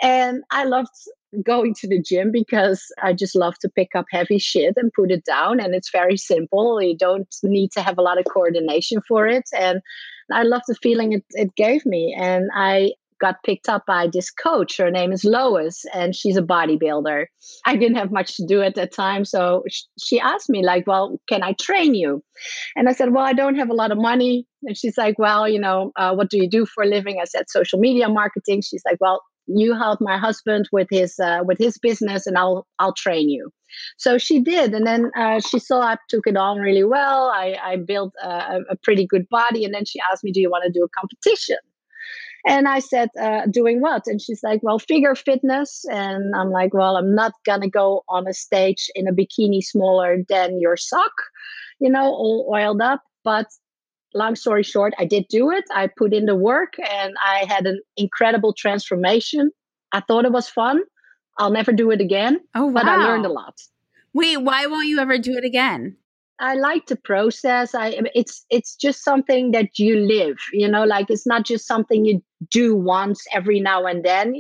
and 0.03 0.43
I 0.51 0.65
loved 0.65 0.89
going 1.45 1.75
to 1.75 1.89
the 1.89 2.01
gym 2.01 2.31
because 2.33 2.85
I 3.03 3.13
just 3.13 3.35
love 3.35 3.59
to 3.61 3.69
pick 3.69 3.95
up 3.95 4.07
heavy 4.11 4.39
shit 4.39 4.75
and 4.77 4.93
put 4.93 5.11
it 5.11 5.25
down. 5.25 5.61
And 5.61 5.75
it's 5.75 5.91
very 5.91 6.17
simple. 6.17 6.81
You 6.83 6.97
don't 6.97 7.35
need 7.43 7.73
to 7.73 7.83
have 7.83 7.99
a 7.99 8.03
lot 8.03 8.19
of 8.19 8.27
coordination 8.33 9.01
for 9.07 9.27
it. 9.27 9.49
And 9.57 9.81
I 10.33 10.43
love 10.43 10.63
the 10.67 10.75
feeling 10.75 11.13
it, 11.13 11.25
it 11.31 11.55
gave 11.57 11.87
me. 11.87 12.17
And 12.19 12.51
I 12.55 12.93
got 13.21 13.43
picked 13.45 13.69
up 13.69 13.85
by 13.87 14.09
this 14.13 14.31
coach. 14.31 14.77
Her 14.77 14.91
name 14.91 15.13
is 15.13 15.25
Lois, 15.25 15.85
and 15.95 16.15
she's 16.15 16.37
a 16.37 16.43
bodybuilder. 16.43 17.27
I 17.65 17.77
didn't 17.77 17.97
have 17.97 18.13
much 18.13 18.37
to 18.37 18.47
do 18.47 18.63
at 18.63 18.75
that 18.75 18.93
time, 18.93 19.25
so 19.25 19.65
she 19.99 20.21
asked 20.21 20.51
me 20.51 20.65
like, 20.65 20.87
"Well, 20.87 21.19
can 21.29 21.43
I 21.43 21.55
train 21.55 21.95
you?" 21.95 22.23
And 22.75 22.89
I 22.89 22.93
said, 22.93 23.13
"Well, 23.13 23.25
I 23.25 23.33
don't 23.33 23.57
have 23.57 23.71
a 23.71 23.75
lot 23.75 23.93
of 23.93 23.99
money." 23.99 24.47
And 24.65 24.77
she's 24.77 24.99
like, 24.99 25.19
"Well, 25.19 25.49
you 25.49 25.59
know, 25.59 25.93
uh, 25.97 26.15
what 26.15 26.31
do 26.31 26.37
you 26.39 26.49
do 26.49 26.67
for 26.67 26.83
a 26.83 26.87
living?" 26.87 27.19
I 27.21 27.25
said, 27.25 27.49
"Social 27.49 27.79
media 27.79 28.09
marketing." 28.09 28.63
She's 28.63 28.83
like, 28.85 28.99
"Well." 29.01 29.23
You 29.47 29.75
help 29.75 30.01
my 30.01 30.19
husband 30.19 30.69
with 30.73 30.89
his 30.91 31.19
uh, 31.19 31.41
with 31.45 31.59
his 31.59 31.79
business, 31.79 32.27
and 32.27 32.37
I'll 32.37 32.67
I'll 32.79 32.95
train 32.95 33.29
you. 33.29 33.51
So 33.97 34.19
she 34.19 34.41
did, 34.41 34.75
and 34.75 34.87
then 34.87 35.11
uh, 35.17 35.41
she 35.41 35.59
saw 35.59 35.81
I 35.81 35.97
took 36.09 36.27
it 36.27 36.37
on 36.37 36.59
really 36.59 36.85
well. 36.85 37.29
I, 37.29 37.57
I 37.63 37.77
built 37.77 38.13
a, 38.23 38.61
a 38.71 38.77
pretty 38.83 39.07
good 39.07 39.29
body, 39.29 39.65
and 39.65 39.75
then 39.75 39.85
she 39.85 39.99
asked 40.11 40.25
me, 40.25 40.33
"Do 40.33 40.41
you 40.41 40.51
want 40.51 40.65
to 40.65 40.71
do 40.71 40.85
a 40.85 40.89
competition?" 40.89 41.59
And 42.47 42.69
I 42.69 42.79
said, 42.79 43.09
uh, 43.21 43.47
doing 43.51 43.81
what? 43.81 44.03
And 44.07 44.23
she's 44.23 44.41
like, 44.45 44.63
well, 44.63 44.79
figure 44.79 45.17
fitness. 45.17 45.85
And 45.91 46.33
I'm 46.37 46.51
like, 46.51 46.73
well, 46.73 46.97
I'm 46.97 47.13
not 47.13 47.33
to 47.63 47.69
go 47.69 48.05
on 48.09 48.29
a 48.29 48.33
stage 48.33 48.89
in 48.95 49.09
a 49.09 49.13
bikini 49.13 49.63
smaller 49.63 50.19
than 50.29 50.61
your 50.61 50.77
sock, 50.77 51.11
you 51.81 51.91
know, 51.91 52.05
all 52.05 52.49
oiled 52.53 52.81
up. 52.81 53.03
But 53.25 53.47
long 54.17 54.37
story 54.37 54.63
short, 54.63 54.95
I 54.99 55.05
did 55.05 55.27
do 55.29 55.51
it. 55.51 55.65
I 55.75 55.89
put 55.89 56.13
in 56.13 56.27
the 56.27 56.35
work 56.37 56.75
and 56.79 57.15
I 57.25 57.45
had 57.49 57.67
an 57.67 57.81
incredible 57.97 58.53
transformation. 58.53 59.51
I 59.93 60.01
thought 60.01 60.25
it 60.25 60.33
was 60.33 60.49
fun. 60.49 60.81
I'll 61.39 61.51
never 61.51 61.73
do 61.73 61.91
it 61.91 62.01
again. 62.01 62.41
Oh, 62.55 62.67
wow. 62.67 62.73
But 62.83 62.87
I 62.87 62.97
learned 62.97 63.27
a 63.27 63.33
lot. 63.33 63.55
Wait, 64.15 64.39
why 64.39 64.67
won't 64.67 64.89
you 64.89 64.99
ever 64.99 65.19
do 65.19 65.35
it 65.37 65.45
again? 65.45 65.97
I 66.39 66.55
like 66.55 66.87
the 66.87 66.97
process. 66.97 67.75
I 67.75 67.99
it's 68.15 68.45
it's 68.51 68.77
just 68.77 69.03
something 69.03 69.53
that 69.53 69.79
you 69.79 69.97
live, 69.97 70.37
you 70.53 70.69
know, 70.69 70.85
like 70.85 71.07
it's 71.09 71.27
not 71.27 71.47
just 71.47 71.67
something 71.67 72.05
you 72.05 72.23
do 72.51 72.77
once 72.77 73.25
every 73.33 73.59
now 73.59 73.87
and 73.87 74.05
then. 74.05 74.35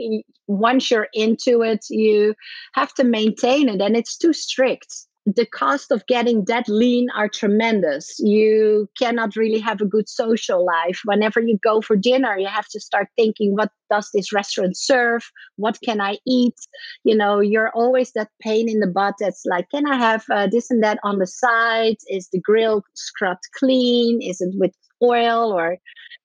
Once 0.46 0.90
you're 0.90 1.08
into 1.14 1.62
it, 1.62 1.86
you 1.88 2.34
have 2.74 2.92
to 2.94 3.04
maintain 3.04 3.68
it 3.68 3.80
and 3.80 3.96
it's 3.96 4.16
too 4.16 4.34
strict 4.34 5.05
the 5.26 5.46
cost 5.46 5.90
of 5.90 6.06
getting 6.06 6.44
that 6.44 6.68
lean 6.68 7.08
are 7.16 7.28
tremendous. 7.28 8.16
You 8.20 8.88
cannot 8.96 9.34
really 9.34 9.58
have 9.58 9.80
a 9.80 9.86
good 9.86 10.08
social 10.08 10.64
life. 10.64 11.00
Whenever 11.04 11.40
you 11.40 11.58
go 11.64 11.80
for 11.80 11.96
dinner, 11.96 12.38
you 12.38 12.46
have 12.46 12.68
to 12.68 12.80
start 12.80 13.08
thinking, 13.16 13.54
what 13.56 13.70
does 13.90 14.08
this 14.14 14.32
restaurant 14.32 14.76
serve? 14.76 15.28
What 15.56 15.78
can 15.84 16.00
I 16.00 16.18
eat? 16.26 16.54
You 17.02 17.16
know, 17.16 17.40
you're 17.40 17.70
always 17.70 18.12
that 18.12 18.30
pain 18.40 18.68
in 18.68 18.78
the 18.78 18.86
butt 18.86 19.14
that's 19.18 19.42
like, 19.44 19.68
can 19.70 19.86
I 19.86 19.96
have 19.96 20.24
uh, 20.30 20.46
this 20.46 20.70
and 20.70 20.82
that 20.84 21.00
on 21.02 21.18
the 21.18 21.26
side? 21.26 21.96
Is 22.08 22.28
the 22.32 22.40
grill 22.40 22.84
scrubbed 22.94 23.44
clean? 23.58 24.22
Is 24.22 24.40
it 24.40 24.54
with 24.54 24.74
oil 25.02 25.52
or 25.52 25.76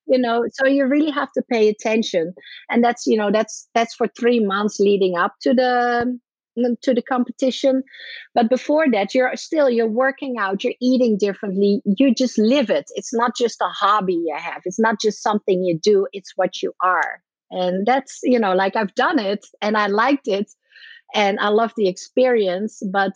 you 0.07 0.17
know 0.17 0.45
so 0.53 0.65
you 0.65 0.85
really 0.85 1.11
have 1.11 1.29
to 1.33 1.43
pay 1.51 1.67
attention 1.67 2.33
and 2.69 2.81
that's 2.81 3.05
you 3.05 3.17
know 3.17 3.29
that's 3.29 3.67
that's 3.73 3.93
for 3.93 4.07
three 4.17 4.39
months 4.39 4.79
leading 4.79 5.17
up 5.17 5.33
to 5.41 5.53
the 5.53 6.17
to 6.81 6.93
the 6.93 7.01
competition. 7.01 7.83
But 8.33 8.49
before 8.49 8.89
that 8.91 9.13
you're 9.13 9.35
still 9.35 9.69
you're 9.69 9.87
working 9.87 10.37
out 10.37 10.63
you're 10.63 10.73
eating 10.81 11.17
differently 11.17 11.81
you 11.85 12.13
just 12.13 12.37
live 12.37 12.69
it. 12.69 12.91
It's 12.95 13.13
not 13.13 13.35
just 13.35 13.61
a 13.61 13.69
hobby 13.69 14.13
you 14.13 14.35
have. 14.37 14.61
It's 14.65 14.79
not 14.79 14.99
just 14.99 15.21
something 15.21 15.63
you 15.63 15.77
do 15.77 16.07
it's 16.13 16.33
what 16.35 16.61
you 16.61 16.73
are. 16.81 17.21
And 17.51 17.85
that's 17.85 18.19
you 18.23 18.39
know 18.39 18.53
like 18.53 18.75
i've 18.75 18.95
done 18.95 19.19
it 19.19 19.45
and 19.61 19.77
i 19.77 19.87
liked 19.87 20.27
it 20.27 20.51
and 21.13 21.39
i 21.39 21.49
love 21.49 21.73
the 21.75 21.87
experience 21.87 22.81
but 22.91 23.13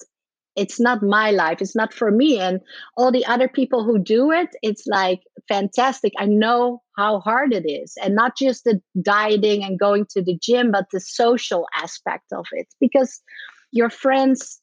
it's 0.58 0.80
not 0.80 1.04
my 1.04 1.32
life. 1.32 1.62
It's 1.62 1.76
not 1.76 1.94
for 1.94 2.12
me 2.12 2.40
and 2.40 2.62
all 2.96 3.12
the 3.12 3.26
other 3.26 3.50
people 3.50 3.84
who 3.84 4.00
do 4.00 4.32
it 4.32 4.56
it's 4.62 4.88
like 4.88 5.22
fantastic. 5.48 6.14
I 6.18 6.26
know 6.26 6.82
how 6.98 7.20
hard 7.20 7.54
it 7.54 7.70
is 7.70 7.94
and 8.02 8.16
not 8.16 8.38
just 8.38 8.64
the 8.64 8.82
dieting 9.02 9.64
and 9.64 9.80
going 9.80 10.06
to 10.12 10.22
the 10.22 10.38
gym 10.42 10.72
but 10.72 10.86
the 10.92 11.00
social 11.00 11.68
aspect 11.76 12.32
of 12.34 12.46
it 12.52 12.68
because 12.80 13.22
your 13.72 13.90
friends 13.90 14.62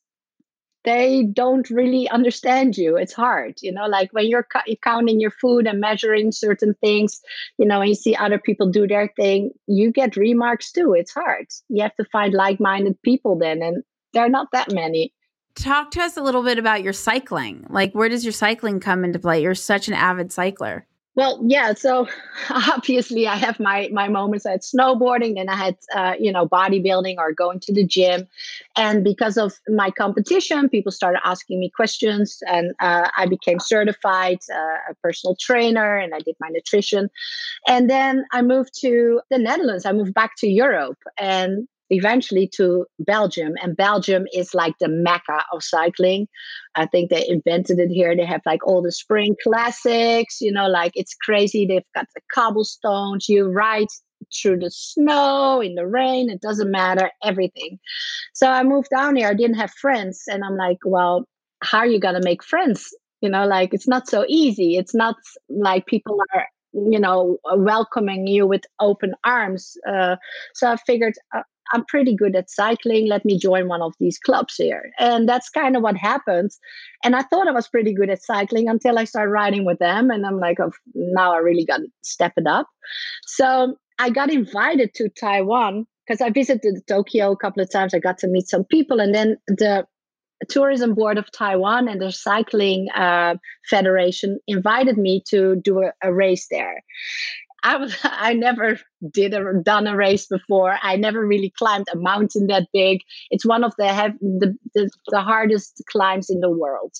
they 0.85 1.23
don't 1.33 1.71
really 1.71 2.09
understand 2.09 2.77
you. 2.77 2.97
It's 2.97 3.13
hard 3.13 3.55
you 3.63 3.73
know 3.73 3.87
like 3.87 4.13
when 4.13 4.27
you're 4.27 4.47
cu- 4.53 4.75
counting 4.83 5.21
your 5.21 5.31
food 5.31 5.67
and 5.67 5.81
measuring 5.81 6.33
certain 6.33 6.75
things 6.81 7.21
you 7.59 7.67
know 7.67 7.81
and 7.81 7.91
you 7.91 7.95
see 7.95 8.17
other 8.17 8.39
people 8.39 8.71
do 8.71 8.87
their 8.87 9.13
thing 9.17 9.51
you 9.67 9.93
get 9.93 10.17
remarks 10.17 10.73
too. 10.73 10.95
It's 10.95 11.13
hard. 11.13 11.47
You 11.69 11.83
have 11.83 11.95
to 11.97 12.05
find 12.07 12.35
like-minded 12.35 13.01
people 13.03 13.39
then 13.39 13.63
and 13.63 13.83
there 14.13 14.25
are 14.25 14.29
not 14.29 14.49
that 14.53 14.73
many 14.73 15.13
talk 15.55 15.91
to 15.93 16.01
us 16.01 16.17
a 16.17 16.23
little 16.23 16.43
bit 16.43 16.59
about 16.59 16.83
your 16.83 16.93
cycling. 16.93 17.67
Like, 17.69 17.93
where 17.93 18.09
does 18.09 18.25
your 18.25 18.33
cycling 18.33 18.81
come 18.81 19.05
into 19.05 19.19
play? 19.19 19.43
You're 19.43 19.55
such 19.55 19.89
an 19.89 19.95
avid 19.95 20.33
cycler. 20.33 20.87
Well, 21.15 21.41
yeah. 21.45 21.75
So 21.75 22.09
obviously, 22.51 23.27
I 23.27 23.37
have 23.37 23.61
my 23.61 23.91
my 23.93 24.09
moments. 24.09 24.47
I 24.47 24.53
had 24.53 24.63
snowboarding, 24.63 25.39
and 25.39 25.51
I 25.51 25.57
had 25.57 25.77
uh, 25.95 26.15
you 26.19 26.33
know 26.33 26.49
bodybuilding 26.49 27.17
or 27.19 27.33
going 27.33 27.61
to 27.61 27.73
the 27.73 27.85
gym, 27.85 28.27
and 28.77 29.05
because 29.05 29.37
of 29.37 29.53
my 29.69 29.91
competition, 29.91 30.71
people 30.71 30.91
started 30.91 31.21
asking 31.25 31.61
me 31.61 31.69
questions, 31.69 32.39
and 32.47 32.73
uh, 32.81 33.11
I 33.17 33.27
became 33.27 33.61
certified 33.61 34.39
uh, 34.51 34.91
a 34.91 34.95
personal 35.03 35.37
trainer, 35.37 35.97
and 35.97 36.15
I 36.15 36.21
did 36.21 36.37
my 36.41 36.49
nutrition, 36.49 37.11
and 37.69 37.91
then 37.91 38.25
I 38.33 38.41
moved 38.41 38.73
to 38.81 39.21
the 39.31 39.39
Netherlands. 39.39 39.85
I 39.85 39.93
moved 39.93 40.15
back 40.15 40.37
to 40.39 40.49
Europe, 40.49 40.99
and 41.19 41.69
eventually 41.93 42.51
to 42.57 42.87
Belgium. 42.99 43.53
And 43.63 43.77
Belgium 43.77 44.25
is 44.33 44.55
like 44.55 44.75
the 44.81 44.89
mecca 44.89 45.45
of 45.53 45.63
cycling. 45.63 46.27
I 46.75 46.87
think 46.87 47.11
they 47.11 47.27
invented 47.29 47.79
it 47.79 47.91
here. 47.91 48.17
They 48.17 48.25
have 48.25 48.41
like 48.47 48.67
all 48.67 48.83
the 48.83 48.91
spring 48.91 49.37
classics, 49.43 50.41
you 50.41 50.51
know, 50.51 50.69
like 50.69 50.93
it's 50.95 51.15
crazy. 51.15 51.67
They've 51.67 51.83
got 51.95 52.07
the 52.15 52.23
cobblestones. 52.35 53.29
You 53.29 53.49
ride 53.49 53.89
through 54.41 54.59
the 54.59 54.71
snow, 54.71 55.61
in 55.61 55.75
the 55.75 55.87
rain, 55.87 56.31
it 56.31 56.41
doesn't 56.41 56.71
matter, 56.71 57.11
everything. 57.23 57.79
So 58.33 58.49
I 58.49 58.63
moved 58.63 58.89
down 58.91 59.17
here. 59.17 59.29
I 59.29 59.35
didn't 59.35 59.57
have 59.57 59.73
friends. 59.73 60.23
And 60.29 60.43
I'm 60.45 60.57
like, 60.57 60.79
well, 60.85 61.27
how 61.63 61.79
are 61.79 61.87
you 61.87 62.01
going 62.01 62.15
to 62.15 62.25
make 62.25 62.43
friends? 62.43 62.89
You 63.21 63.29
know, 63.29 63.47
like 63.47 63.75
it's 63.75 63.89
not 63.89 64.09
so 64.09 64.25
easy. 64.29 64.77
It's 64.77 64.95
not 64.95 65.17
like 65.49 65.87
people 65.87 66.19
are 66.35 66.47
you 66.73 66.99
know 66.99 67.39
welcoming 67.57 68.27
you 68.27 68.47
with 68.47 68.63
open 68.81 69.15
arms 69.25 69.77
uh, 69.89 70.17
so 70.55 70.71
i 70.71 70.77
figured 70.77 71.15
uh, 71.35 71.43
I'm 71.73 71.85
pretty 71.87 72.15
good 72.15 72.37
at 72.37 72.51
cycling. 72.51 73.09
Let 73.09 73.25
me 73.25 73.39
join 73.39 73.69
one 73.69 73.83
of 73.83 73.95
these 73.99 74.19
clubs 74.19 74.57
here. 74.57 74.91
And 74.99 75.29
that's 75.29 75.49
kind 75.49 75.77
of 75.77 75.83
what 75.83 75.97
happened. 75.97 76.51
And 77.03 77.17
I 77.17 77.23
thought 77.23 77.49
I 77.49 77.53
was 77.53 77.69
pretty 77.69 77.95
good 77.95 78.11
at 78.11 78.23
cycling 78.23 78.69
until 78.69 78.99
I 78.99 79.05
started 79.05 79.31
riding 79.31 79.65
with 79.65 79.79
them. 79.79 80.11
And 80.11 80.27
I'm 80.27 80.39
like, 80.39 80.61
oh, 80.61 80.73
now 80.95 81.33
I 81.33 81.39
really 81.39 81.65
got 81.65 81.79
to 81.79 81.89
step 82.03 82.35
it 82.37 82.47
up. 82.47 82.67
So 83.27 83.77
I 83.99 84.11
got 84.11 84.31
invited 84.31 84.93
to 84.95 85.09
Taiwan 85.09 85.87
because 86.07 86.21
I 86.21 86.31
visited 86.31 86.87
Tokyo 86.87 87.33
a 87.33 87.37
couple 87.37 87.63
of 87.63 87.71
times. 87.71 87.95
I 87.95 88.01
got 88.01 88.19
to 88.19 88.29
meet 88.29 88.49
some 88.49 88.65
people. 88.65 89.01
And 89.01 89.15
then 89.15 89.37
the 89.47 89.87
tourism 90.49 90.95
board 90.95 91.19
of 91.19 91.31
Taiwan 91.33 91.89
and 91.89 92.01
the 92.01 92.13
cycling 92.13 92.89
uh, 92.91 93.37
federation 93.69 94.39
invited 94.47 94.99
me 94.99 95.23
to 95.29 95.57
do 95.57 95.83
a, 95.83 95.93
a 96.03 96.13
race 96.13 96.47
there. 96.51 96.83
I 97.63 97.77
was 97.77 97.97
I 98.05 98.35
never 98.35 98.79
did 99.11 99.35
a 99.35 99.53
done 99.63 99.87
a 99.87 99.97
race 99.97 100.27
before. 100.27 100.79
I 100.83 100.97
never 100.97 101.27
really 101.27 101.53
climbed 101.59 101.87
a 101.93 101.97
mountain 101.97 102.47
that 102.49 102.69
big. 102.73 103.01
It's 103.31 103.47
one 103.47 103.65
of 103.65 103.75
the 103.79 104.15
the, 104.21 104.57
the, 104.75 104.91
the 105.09 105.21
hardest 105.21 105.83
climbs 105.91 106.31
in 106.31 106.41
the 106.41 106.51
world. 106.51 106.93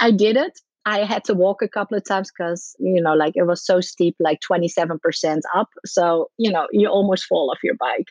I 0.00 0.10
did 0.10 0.36
it. 0.36 0.58
I 0.88 1.00
had 1.00 1.24
to 1.24 1.34
walk 1.34 1.62
a 1.62 1.68
couple 1.68 1.98
of 1.98 2.04
times 2.04 2.30
because 2.30 2.76
you 2.78 3.02
know 3.02 3.14
like 3.14 3.32
it 3.36 3.42
was 3.42 3.64
so 3.64 3.80
steep, 3.80 4.14
like 4.20 4.40
twenty 4.40 4.68
seven 4.68 4.98
percent 4.98 5.44
up. 5.54 5.68
So 5.84 6.30
you 6.38 6.50
know 6.50 6.68
you 6.70 6.88
almost 6.88 7.24
fall 7.24 7.50
off 7.50 7.58
your 7.64 7.74
bike. 7.74 8.08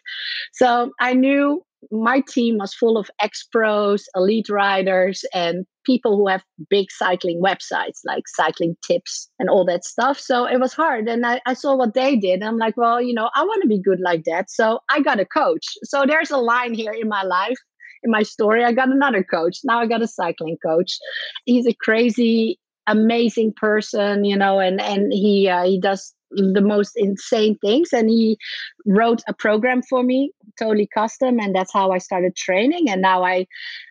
So 0.54 0.92
I 1.00 1.14
knew 1.14 1.64
my 1.92 2.22
team 2.28 2.58
was 2.58 2.74
full 2.74 2.98
of 2.98 3.10
ex 3.22 3.46
pros, 3.52 4.06
elite 4.16 4.50
riders, 4.50 5.24
and 5.34 5.66
people 5.86 6.18
who 6.18 6.28
have 6.28 6.44
big 6.70 6.92
cycling 6.92 7.42
websites 7.42 8.00
like 8.06 8.24
cycling 8.28 8.76
tips 8.86 9.30
and 9.40 9.50
all 9.50 9.64
that 9.66 9.86
stuff. 9.86 10.20
So 10.20 10.46
it 10.46 10.60
was 10.60 10.74
hard. 10.74 11.08
And 11.08 11.26
I, 11.26 11.42
I 11.46 11.54
saw 11.54 11.76
what 11.76 11.94
they 11.94 12.16
did. 12.16 12.42
I'm 12.42 12.58
like, 12.58 12.76
well, 12.76 13.02
you 13.02 13.14
know, 13.14 13.30
I 13.36 13.44
want 13.44 13.62
to 13.62 13.68
be 13.68 13.82
good 13.82 14.00
like 14.00 14.24
that. 14.26 14.50
So 14.50 14.80
I 14.90 15.02
got 15.02 15.20
a 15.20 15.26
coach. 15.26 15.66
So 15.84 16.06
there's 16.08 16.32
a 16.32 16.38
line 16.38 16.74
here 16.74 16.92
in 16.92 17.08
my 17.08 17.24
life, 17.24 17.58
in 18.04 18.12
my 18.12 18.24
story. 18.24 18.64
I 18.64 18.74
got 18.74 18.90
another 18.90 19.24
coach. 19.24 19.60
Now 19.64 19.80
I 19.80 19.86
got 19.86 20.02
a 20.02 20.08
cycling 20.08 20.58
coach. 20.66 20.98
He's 21.46 21.68
a 21.68 21.74
crazy, 21.74 22.60
amazing 22.88 23.54
person, 23.56 24.26
you 24.26 24.38
know, 24.38 24.60
and, 24.60 24.82
and 24.82 25.14
he, 25.14 25.48
uh, 25.48 25.66
he 25.66 25.80
does 25.80 26.15
the 26.36 26.62
most 26.62 26.94
insane 26.96 27.58
things 27.60 27.94
and 27.94 28.10
he 28.10 28.38
wrote 28.86 29.22
a 29.28 29.34
program 29.34 29.82
for 29.82 30.04
me 30.04 30.32
totally 30.60 30.88
custom 30.94 31.40
and 31.40 31.56
that's 31.56 31.74
how 31.74 31.92
i 31.92 31.98
started 31.98 32.36
training 32.36 32.90
and 32.90 33.02
now 33.02 33.24
i 33.24 33.46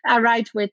i 0.07 0.19
ride 0.19 0.47
with 0.53 0.71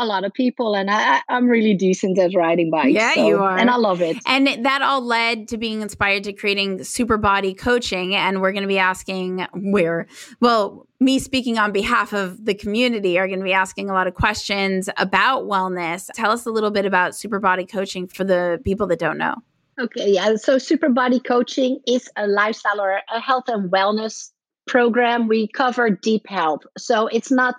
a 0.00 0.06
lot 0.06 0.24
of 0.24 0.32
people 0.32 0.74
and 0.74 0.90
I, 0.90 1.20
I'm 1.28 1.46
really 1.46 1.74
decent 1.74 2.18
at 2.18 2.34
riding 2.34 2.70
bikes. 2.70 2.92
Yeah, 2.92 3.14
so, 3.14 3.26
you 3.26 3.38
are. 3.38 3.56
And 3.58 3.68
I 3.68 3.76
love 3.76 4.00
it. 4.00 4.16
And 4.26 4.64
that 4.64 4.82
all 4.82 5.02
led 5.02 5.46
to 5.48 5.58
being 5.58 5.82
inspired 5.82 6.24
to 6.24 6.32
creating 6.32 6.84
super 6.84 7.18
body 7.18 7.52
coaching. 7.52 8.14
And 8.14 8.40
we're 8.40 8.52
going 8.52 8.62
to 8.62 8.68
be 8.68 8.78
asking 8.78 9.46
where, 9.52 10.06
well, 10.40 10.86
me 11.00 11.18
speaking 11.18 11.58
on 11.58 11.70
behalf 11.70 12.12
of 12.12 12.44
the 12.44 12.54
community 12.54 13.18
are 13.18 13.26
going 13.26 13.40
to 13.40 13.44
be 13.44 13.52
asking 13.52 13.90
a 13.90 13.92
lot 13.92 14.06
of 14.06 14.14
questions 14.14 14.88
about 14.96 15.44
wellness. 15.44 16.08
Tell 16.14 16.30
us 16.30 16.46
a 16.46 16.50
little 16.50 16.70
bit 16.70 16.86
about 16.86 17.14
super 17.14 17.38
body 17.38 17.66
coaching 17.66 18.08
for 18.08 18.24
the 18.24 18.60
people 18.64 18.86
that 18.88 18.98
don't 18.98 19.18
know. 19.18 19.36
Okay, 19.80 20.12
yeah. 20.12 20.36
So 20.36 20.58
super 20.58 20.90
body 20.90 21.20
coaching 21.20 21.80
is 21.86 22.08
a 22.16 22.26
lifestyle 22.26 22.80
or 22.80 23.00
a 23.12 23.20
health 23.20 23.44
and 23.48 23.70
wellness 23.70 24.30
program 24.66 25.26
we 25.26 25.48
cover 25.48 25.90
deep 25.90 26.28
health 26.28 26.60
so 26.78 27.08
it's 27.08 27.30
not 27.30 27.56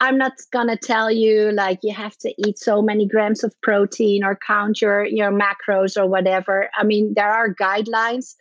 i'm 0.00 0.18
not 0.18 0.32
gonna 0.52 0.76
tell 0.76 1.10
you 1.10 1.50
like 1.52 1.78
you 1.82 1.94
have 1.94 2.14
to 2.18 2.30
eat 2.46 2.58
so 2.58 2.82
many 2.82 3.06
grams 3.08 3.42
of 3.42 3.54
protein 3.62 4.22
or 4.22 4.38
count 4.46 4.82
your 4.82 5.02
your 5.06 5.30
macros 5.30 5.96
or 5.96 6.06
whatever 6.06 6.68
i 6.76 6.84
mean 6.84 7.14
there 7.14 7.32
are 7.32 7.54
guidelines 7.54 8.34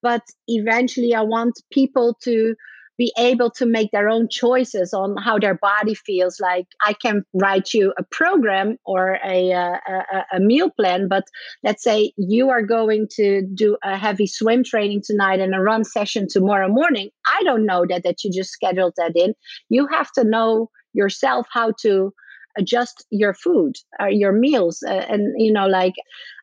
but 0.00 0.22
eventually 0.46 1.14
i 1.14 1.20
want 1.20 1.60
people 1.70 2.16
to 2.22 2.54
be 2.98 3.12
able 3.16 3.50
to 3.52 3.64
make 3.64 3.90
their 3.92 4.08
own 4.08 4.28
choices 4.28 4.92
on 4.92 5.16
how 5.16 5.38
their 5.38 5.54
body 5.54 5.94
feels. 5.94 6.40
Like 6.40 6.66
i 6.82 6.92
can 6.92 7.24
write 7.32 7.72
you 7.72 7.94
a 7.98 8.02
program 8.10 8.76
or 8.84 9.18
a, 9.24 9.52
a, 9.52 10.24
a, 10.32 10.40
meal 10.40 10.70
plan 10.70 11.08
but 11.08 11.24
let's 11.62 11.82
say 11.82 12.12
you 12.16 12.50
are 12.50 12.62
going 12.62 13.06
to 13.12 13.42
do 13.54 13.76
a 13.84 13.96
heavy 13.96 14.26
swim 14.26 14.64
training 14.64 15.02
tonight 15.04 15.40
and 15.40 15.54
a 15.54 15.60
run 15.60 15.84
session 15.84 16.26
tomorrow 16.28 16.68
morning. 16.68 17.10
I 17.26 17.42
don't 17.44 17.66
know 17.66 17.84
that 17.88 18.02
that 18.04 18.24
you 18.24 18.30
just 18.32 18.50
scheduled 18.50 18.94
that 18.96 19.12
in. 19.14 19.34
You 19.68 19.86
have 19.88 20.10
to 20.12 20.24
know 20.24 20.70
yourself 20.94 21.46
how 21.52 21.72
to 21.82 22.12
adjust 22.56 23.06
your 23.10 23.34
food 23.34 23.76
or 24.00 24.06
uh, 24.06 24.10
your 24.10 24.32
meals 24.32 24.82
uh, 24.86 25.04
and 25.08 25.32
you 25.36 25.52
know 25.52 25.66
like 25.66 25.94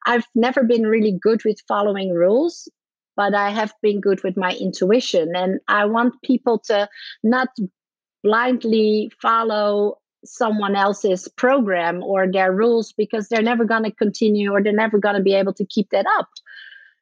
i've 0.05 0.25
never 0.33 0.63
been 0.63 0.83
really 0.83 1.17
good 1.21 1.43
with 1.43 1.57
following 1.67 2.13
rules 2.13 2.69
but 3.15 3.33
I 3.33 3.49
have 3.49 3.73
been 3.81 4.01
good 4.01 4.23
with 4.23 4.37
my 4.37 4.53
intuition. 4.53 5.33
And 5.35 5.59
I 5.67 5.85
want 5.85 6.21
people 6.23 6.59
to 6.65 6.89
not 7.23 7.49
blindly 8.23 9.11
follow 9.21 9.99
someone 10.25 10.75
else's 10.75 11.27
program 11.37 12.03
or 12.03 12.29
their 12.31 12.51
rules 12.51 12.93
because 12.93 13.27
they're 13.27 13.41
never 13.41 13.63
going 13.63 13.83
to 13.83 13.91
continue 13.91 14.51
or 14.51 14.61
they're 14.61 14.73
never 14.73 14.97
going 14.97 15.15
to 15.15 15.21
be 15.21 15.33
able 15.33 15.53
to 15.53 15.65
keep 15.65 15.89
that 15.91 16.05
up. 16.17 16.29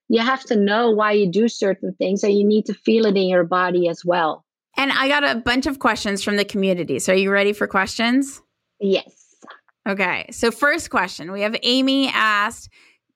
You 0.09 0.19
have 0.19 0.43
to 0.45 0.55
know 0.55 0.91
why 0.91 1.13
you 1.13 1.31
do 1.31 1.47
certain 1.47 1.93
things 1.95 2.23
and 2.23 2.33
you 2.33 2.45
need 2.45 2.65
to 2.65 2.73
feel 2.73 3.05
it 3.05 3.15
in 3.15 3.27
your 3.27 3.45
body 3.45 3.87
as 3.87 4.03
well. 4.03 4.45
And 4.75 4.91
I 4.91 5.07
got 5.07 5.23
a 5.23 5.39
bunch 5.39 5.65
of 5.65 5.79
questions 5.79 6.23
from 6.23 6.35
the 6.35 6.45
community. 6.45 6.99
So 6.99 7.13
are 7.13 7.15
you 7.15 7.31
ready 7.31 7.53
for 7.53 7.67
questions? 7.67 8.41
Yes. 8.79 9.23
Okay. 9.87 10.25
So, 10.31 10.51
first 10.51 10.89
question 10.89 11.31
we 11.31 11.41
have 11.41 11.55
Amy 11.61 12.09
asked, 12.09 12.69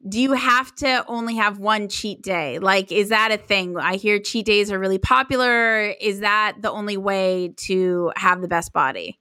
do 0.07 0.19
you 0.19 0.33
have 0.33 0.73
to 0.75 1.03
only 1.07 1.35
have 1.35 1.59
one 1.59 1.89
cheat 1.89 2.21
day? 2.21 2.59
Like, 2.59 2.91
is 2.91 3.09
that 3.09 3.31
a 3.31 3.37
thing? 3.37 3.77
I 3.77 3.95
hear 3.95 4.19
cheat 4.19 4.45
days 4.45 4.71
are 4.71 4.79
really 4.79 4.99
popular. 4.99 5.87
Is 5.99 6.19
that 6.19 6.57
the 6.61 6.71
only 6.71 6.97
way 6.97 7.53
to 7.57 8.11
have 8.15 8.41
the 8.41 8.47
best 8.47 8.73
body? 8.73 9.19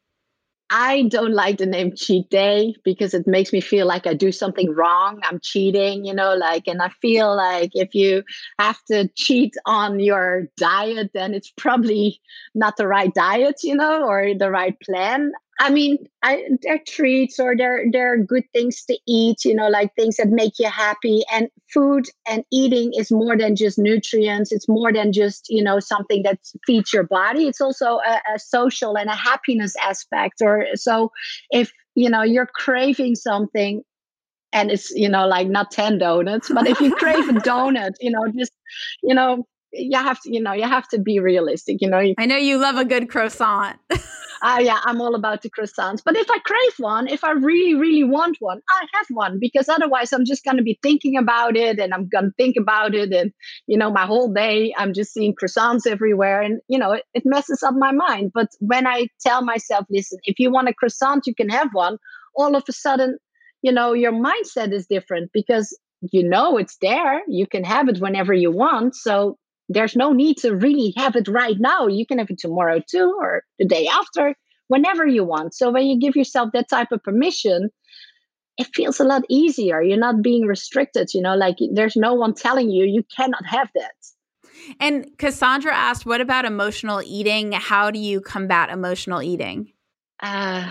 I 0.68 1.02
don't 1.04 1.32
like 1.32 1.58
the 1.58 1.66
name 1.66 1.94
cheat 1.94 2.28
day 2.28 2.74
because 2.82 3.14
it 3.14 3.26
makes 3.26 3.52
me 3.52 3.60
feel 3.60 3.86
like 3.86 4.06
I 4.06 4.14
do 4.14 4.32
something 4.32 4.74
wrong. 4.74 5.20
I'm 5.22 5.38
cheating, 5.40 6.04
you 6.04 6.12
know, 6.12 6.34
like, 6.34 6.66
and 6.66 6.82
I 6.82 6.88
feel 7.00 7.36
like 7.36 7.70
if 7.74 7.94
you 7.94 8.24
have 8.58 8.82
to 8.86 9.08
cheat 9.14 9.54
on 9.64 10.00
your 10.00 10.48
diet, 10.56 11.12
then 11.14 11.34
it's 11.34 11.52
probably 11.56 12.20
not 12.54 12.76
the 12.76 12.88
right 12.88 13.14
diet, 13.14 13.60
you 13.62 13.76
know, 13.76 14.08
or 14.08 14.34
the 14.36 14.50
right 14.50 14.76
plan. 14.80 15.30
I 15.58 15.70
mean, 15.70 15.98
I, 16.22 16.44
they're 16.62 16.82
treats 16.86 17.40
or 17.40 17.56
they're 17.56 17.84
they're 17.90 18.22
good 18.22 18.44
things 18.52 18.84
to 18.84 18.98
eat, 19.06 19.44
you 19.44 19.54
know, 19.54 19.68
like 19.68 19.94
things 19.94 20.16
that 20.16 20.28
make 20.28 20.58
you 20.58 20.68
happy. 20.68 21.22
And 21.32 21.48
food 21.72 22.06
and 22.28 22.44
eating 22.52 22.92
is 22.94 23.10
more 23.10 23.38
than 23.38 23.56
just 23.56 23.78
nutrients. 23.78 24.52
It's 24.52 24.68
more 24.68 24.92
than 24.92 25.12
just 25.12 25.46
you 25.48 25.62
know 25.62 25.80
something 25.80 26.22
that 26.24 26.38
feeds 26.66 26.92
your 26.92 27.04
body. 27.04 27.46
It's 27.46 27.60
also 27.60 28.00
a, 28.06 28.20
a 28.34 28.38
social 28.38 28.98
and 28.98 29.08
a 29.08 29.14
happiness 29.14 29.74
aspect. 29.82 30.42
Or 30.42 30.66
so, 30.74 31.10
if 31.50 31.72
you 31.94 32.10
know 32.10 32.22
you're 32.22 32.48
craving 32.54 33.14
something, 33.14 33.82
and 34.52 34.70
it's 34.70 34.90
you 34.90 35.08
know 35.08 35.26
like 35.26 35.48
not 35.48 35.70
ten 35.70 35.96
donuts, 35.96 36.50
but 36.52 36.66
if 36.66 36.80
you 36.80 36.94
crave 36.94 37.28
a 37.30 37.32
donut, 37.40 37.92
you 38.00 38.10
know, 38.10 38.26
just 38.36 38.52
you 39.02 39.14
know 39.14 39.46
you 39.78 39.98
have 39.98 40.20
to 40.22 40.32
you 40.32 40.40
know 40.40 40.52
you 40.52 40.64
have 40.64 40.88
to 40.88 40.98
be 40.98 41.20
realistic. 41.20 41.78
You 41.80 41.88
know, 41.88 42.14
I 42.18 42.26
know 42.26 42.36
you 42.36 42.58
love 42.58 42.76
a 42.76 42.84
good 42.84 43.08
croissant. 43.08 43.78
uh, 44.42 44.58
yeah, 44.60 44.80
I'm 44.84 45.00
all 45.00 45.14
about 45.14 45.42
the 45.42 45.50
croissants. 45.50 46.02
But 46.04 46.16
if 46.16 46.26
I 46.30 46.38
crave 46.38 46.74
one, 46.78 47.08
if 47.08 47.24
I 47.24 47.32
really, 47.32 47.74
really 47.74 48.04
want 48.04 48.36
one, 48.40 48.60
I 48.70 48.86
have 48.94 49.06
one 49.10 49.38
because 49.40 49.68
otherwise 49.68 50.12
I'm 50.12 50.24
just 50.24 50.44
going 50.44 50.56
to 50.56 50.62
be 50.62 50.78
thinking 50.82 51.16
about 51.16 51.56
it 51.56 51.78
and 51.78 51.92
I'm 51.92 52.08
going 52.08 52.26
to 52.26 52.34
think 52.36 52.56
about 52.56 52.94
it. 52.94 53.12
And, 53.12 53.32
you 53.66 53.76
know, 53.78 53.90
my 53.90 54.06
whole 54.06 54.32
day 54.32 54.74
I'm 54.76 54.92
just 54.92 55.12
seeing 55.12 55.34
croissants 55.34 55.86
everywhere 55.86 56.42
and, 56.42 56.60
you 56.68 56.78
know, 56.78 56.92
it, 56.92 57.04
it 57.14 57.22
messes 57.26 57.62
up 57.62 57.74
my 57.76 57.92
mind. 57.92 58.32
But 58.34 58.48
when 58.60 58.86
I 58.86 59.08
tell 59.20 59.42
myself, 59.44 59.86
listen, 59.90 60.18
if 60.24 60.38
you 60.38 60.50
want 60.50 60.68
a 60.68 60.74
croissant, 60.74 61.26
you 61.26 61.34
can 61.34 61.48
have 61.48 61.68
one, 61.72 61.98
all 62.34 62.54
of 62.54 62.64
a 62.68 62.72
sudden, 62.72 63.18
you 63.62 63.72
know, 63.72 63.92
your 63.94 64.12
mindset 64.12 64.72
is 64.72 64.86
different 64.86 65.30
because 65.32 65.76
you 66.12 66.22
know 66.22 66.58
it's 66.58 66.76
there. 66.80 67.22
You 67.26 67.46
can 67.46 67.64
have 67.64 67.88
it 67.88 67.98
whenever 67.98 68.34
you 68.34 68.50
want. 68.50 68.94
So 68.94 69.38
there's 69.68 69.96
no 69.96 70.12
need 70.12 70.36
to 70.38 70.54
really 70.54 70.92
have 70.96 71.16
it 71.16 71.28
right 71.28 71.56
now. 71.58 71.86
You 71.86 72.06
can 72.06 72.18
have 72.18 72.30
it 72.30 72.38
tomorrow 72.38 72.80
too, 72.88 73.16
or 73.20 73.42
the 73.58 73.66
day 73.66 73.86
after, 73.88 74.34
whenever 74.68 75.06
you 75.06 75.24
want. 75.24 75.54
So 75.54 75.70
when 75.70 75.86
you 75.86 75.98
give 75.98 76.16
yourself 76.16 76.50
that 76.52 76.68
type 76.68 76.92
of 76.92 77.02
permission, 77.02 77.70
it 78.58 78.68
feels 78.74 79.00
a 79.00 79.04
lot 79.04 79.22
easier. 79.28 79.82
You're 79.82 79.98
not 79.98 80.22
being 80.22 80.46
restricted, 80.46 81.12
you 81.12 81.20
know, 81.20 81.34
like 81.34 81.56
there's 81.72 81.96
no 81.96 82.14
one 82.14 82.34
telling 82.34 82.70
you 82.70 82.84
you 82.84 83.02
cannot 83.14 83.44
have 83.44 83.68
that. 83.74 83.92
And 84.80 85.16
Cassandra 85.18 85.74
asked, 85.74 86.06
what 86.06 86.20
about 86.20 86.44
emotional 86.44 87.02
eating? 87.04 87.52
How 87.52 87.90
do 87.90 87.98
you 87.98 88.20
combat 88.20 88.70
emotional 88.70 89.22
eating? 89.22 89.72
Uh, 90.20 90.70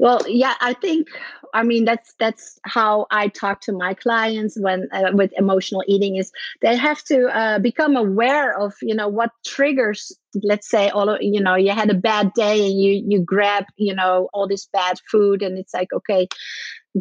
well, 0.00 0.20
yeah, 0.26 0.54
I 0.60 0.74
think 0.74 1.08
I 1.54 1.62
mean 1.62 1.84
that's 1.84 2.14
that's 2.18 2.58
how 2.64 3.06
I 3.10 3.28
talk 3.28 3.60
to 3.62 3.72
my 3.72 3.94
clients 3.94 4.58
when 4.58 4.88
uh, 4.92 5.10
with 5.12 5.32
emotional 5.36 5.84
eating 5.86 6.16
is 6.16 6.30
they 6.62 6.76
have 6.76 7.02
to 7.04 7.26
uh, 7.26 7.58
become 7.58 7.96
aware 7.96 8.58
of 8.58 8.74
you 8.82 8.94
know 8.94 9.08
what 9.08 9.30
triggers. 9.46 10.16
Let's 10.42 10.68
say 10.68 10.88
all 10.90 11.18
you 11.20 11.40
know 11.40 11.54
you 11.54 11.72
had 11.72 11.90
a 11.90 11.94
bad 11.94 12.32
day 12.34 12.68
and 12.68 12.80
you 12.80 13.02
you 13.06 13.20
grab 13.20 13.64
you 13.76 13.94
know 13.94 14.28
all 14.32 14.46
this 14.46 14.66
bad 14.72 14.98
food 15.10 15.42
and 15.42 15.58
it's 15.58 15.74
like 15.74 15.92
okay 15.92 16.28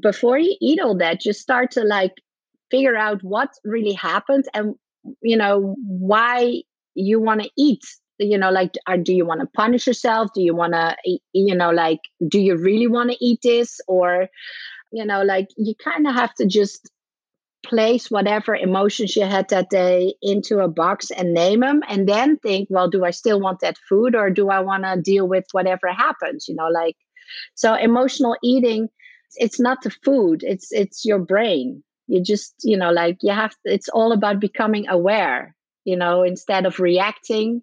before 0.02 0.38
you 0.38 0.56
eat 0.62 0.80
all 0.80 0.98
that 0.98 1.22
just 1.22 1.42
start 1.42 1.72
to 1.72 1.84
like 1.84 2.14
figure 2.72 2.96
out 2.96 3.24
what 3.24 3.50
really 3.64 3.94
happened 3.94 4.46
and 4.54 4.76
you 5.22 5.38
know 5.38 5.76
why 5.80 6.62
you 6.96 7.20
want 7.20 7.42
to 7.42 7.50
eat 7.58 7.84
you 8.20 8.38
know 8.38 8.52
like 8.52 8.74
are, 8.88 8.98
do 8.98 9.14
you 9.14 9.26
want 9.26 9.42
to 9.42 9.48
punish 9.48 9.88
yourself? 9.88 10.32
Do 10.34 10.42
you 10.42 10.56
want 10.56 10.74
to 10.74 10.96
you 11.34 11.56
know 11.56 11.72
like 11.72 12.00
do 12.28 12.40
you 12.40 12.58
really 12.58 12.88
want 12.88 13.12
to 13.12 13.26
eat 13.26 13.40
this? 13.44 13.80
Or 13.88 14.28
you 14.92 15.06
know 15.06 15.24
like 15.24 15.48
you 15.58 15.74
kind 15.76 16.08
of 16.08 16.16
have 16.16 16.34
to 16.36 16.46
just 16.46 16.90
place 17.66 18.10
whatever 18.10 18.56
emotions 18.56 19.16
you 19.16 19.26
had 19.26 19.50
that 19.50 19.70
day 19.70 20.14
into 20.22 20.60
a 20.60 20.68
box 20.68 21.12
and 21.12 21.34
name 21.34 21.62
them 21.62 21.82
and 21.90 22.08
then 22.08 22.38
think 22.38 22.68
well 22.70 22.88
do 22.88 23.04
i 23.04 23.12
still 23.12 23.42
want 23.42 23.60
that 23.60 23.78
food 23.90 24.16
or 24.16 24.30
do 24.30 24.50
i 24.50 24.60
want 24.60 24.84
to 24.84 25.02
deal 25.02 25.28
with 25.28 25.44
whatever 25.52 25.92
happens 25.92 26.48
you 26.48 26.56
know 26.56 26.68
like 26.68 26.96
so 27.56 27.74
emotional 27.74 28.38
eating 28.42 28.88
it's 29.36 29.60
not 29.60 29.82
the 29.82 29.90
food 29.90 30.44
it's 30.44 30.72
it's 30.72 31.06
your 31.06 31.20
brain. 31.20 31.84
You 32.08 32.24
just 32.24 32.54
you 32.64 32.78
know 32.78 32.92
like 32.92 33.18
you 33.22 33.34
have 33.34 33.52
to, 33.52 33.58
it's 33.66 33.90
all 33.90 34.14
about 34.14 34.40
becoming 34.40 34.88
aware 34.88 35.54
you 35.84 35.98
know 35.98 36.24
instead 36.24 36.66
of 36.66 36.80
reacting 36.80 37.62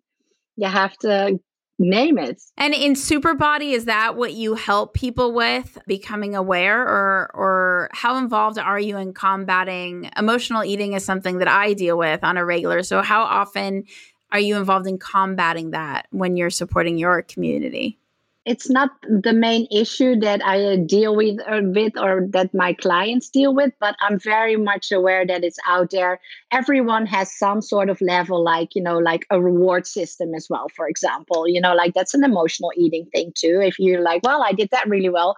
you 0.56 0.68
have 0.68 0.96
to 0.98 1.38
name 1.78 2.18
it. 2.18 2.40
And 2.56 2.72
in 2.74 2.94
Super 2.94 3.34
Body, 3.34 3.72
is 3.72 3.86
that 3.86 4.16
what 4.16 4.32
you 4.32 4.54
help 4.54 4.94
people 4.94 5.32
with 5.32 5.76
becoming 5.86 6.34
aware 6.36 6.80
or 6.80 7.30
or 7.34 7.90
how 7.92 8.16
involved 8.16 8.58
are 8.58 8.78
you 8.78 8.96
in 8.96 9.12
combating 9.12 10.10
emotional 10.16 10.62
eating 10.64 10.92
is 10.92 11.04
something 11.04 11.38
that 11.38 11.48
I 11.48 11.72
deal 11.72 11.98
with 11.98 12.22
on 12.22 12.36
a 12.36 12.44
regular. 12.44 12.82
So 12.82 13.02
how 13.02 13.24
often 13.24 13.84
are 14.30 14.40
you 14.40 14.56
involved 14.56 14.86
in 14.86 14.98
combating 14.98 15.70
that 15.70 16.06
when 16.10 16.36
you're 16.36 16.50
supporting 16.50 16.98
your 16.98 17.22
community? 17.22 17.98
It's 18.46 18.68
not 18.68 18.90
the 19.02 19.32
main 19.32 19.66
issue 19.70 20.16
that 20.20 20.44
I 20.44 20.76
deal 20.76 21.16
with 21.16 21.40
or, 21.46 21.54
uh, 21.54 21.62
with 21.62 21.96
or 21.98 22.26
that 22.30 22.52
my 22.52 22.74
clients 22.74 23.30
deal 23.30 23.54
with, 23.54 23.72
but 23.80 23.96
I'm 24.00 24.18
very 24.18 24.56
much 24.56 24.92
aware 24.92 25.26
that 25.26 25.44
it's 25.44 25.58
out 25.66 25.90
there. 25.90 26.20
Everyone 26.52 27.06
has 27.06 27.32
some 27.32 27.62
sort 27.62 27.88
of 27.88 28.00
level, 28.02 28.44
like, 28.44 28.74
you 28.74 28.82
know, 28.82 28.98
like 28.98 29.24
a 29.30 29.40
reward 29.40 29.86
system 29.86 30.34
as 30.34 30.46
well, 30.50 30.68
for 30.76 30.86
example. 30.86 31.48
You 31.48 31.60
know, 31.60 31.74
like 31.74 31.94
that's 31.94 32.14
an 32.14 32.24
emotional 32.24 32.72
eating 32.76 33.06
thing 33.14 33.32
too. 33.34 33.60
If 33.62 33.78
you're 33.78 34.02
like, 34.02 34.22
well, 34.22 34.42
I 34.42 34.52
did 34.52 34.68
that 34.72 34.88
really 34.88 35.08
well. 35.08 35.36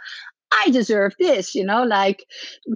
I 0.53 0.71
deserve 0.71 1.15
this, 1.19 1.55
you 1.55 1.65
know, 1.65 1.83
like 1.85 2.25